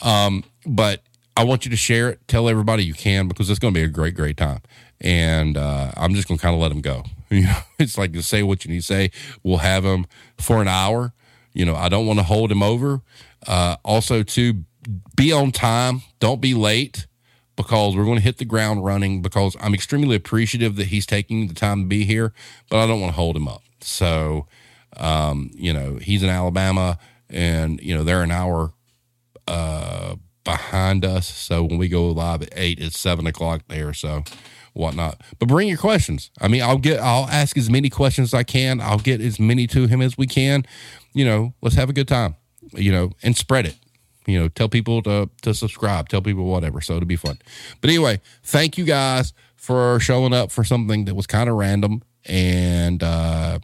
[0.00, 1.02] Um, but
[1.36, 2.26] I want you to share it.
[2.26, 4.60] Tell everybody you can because it's going to be a great, great time.
[5.00, 7.04] And uh, I'm just going to kind of let them go.
[7.40, 9.10] You know, it's like to say what you need to say.
[9.42, 10.06] We'll have him
[10.38, 11.12] for an hour.
[11.52, 13.00] You know, I don't want to hold him over.
[13.46, 14.64] Uh, also, to
[15.16, 16.02] be on time.
[16.20, 17.06] Don't be late
[17.56, 19.22] because we're going to hit the ground running.
[19.22, 22.32] Because I'm extremely appreciative that he's taking the time to be here,
[22.70, 23.62] but I don't want to hold him up.
[23.80, 24.46] So,
[24.96, 28.72] um, you know, he's in Alabama, and you know they're an hour
[29.46, 31.28] uh, behind us.
[31.28, 33.92] So when we go live at eight, it's seven o'clock there.
[33.92, 34.24] So
[34.74, 35.20] whatnot.
[35.38, 36.30] But bring your questions.
[36.40, 38.80] I mean, I'll get, I'll ask as many questions as I can.
[38.80, 40.64] I'll get as many to him as we can.
[41.14, 42.36] You know, let's have a good time.
[42.72, 43.76] You know, and spread it.
[44.26, 46.08] You know, tell people to to subscribe.
[46.08, 46.80] Tell people whatever.
[46.80, 47.38] So it'll be fun.
[47.80, 52.02] But anyway, thank you guys for showing up for something that was kind of random
[52.24, 53.58] and uh,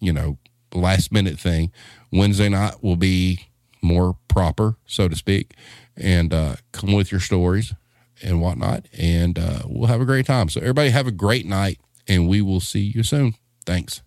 [0.00, 0.38] you know
[0.74, 1.70] last minute thing.
[2.10, 3.48] Wednesday night will be
[3.82, 5.54] more proper, so to speak
[5.98, 7.74] and uh, come with your stories
[8.22, 10.48] and whatnot, and uh, we'll have a great time.
[10.48, 13.34] So everybody have a great night, and we will see you soon.
[13.64, 14.02] Thanks.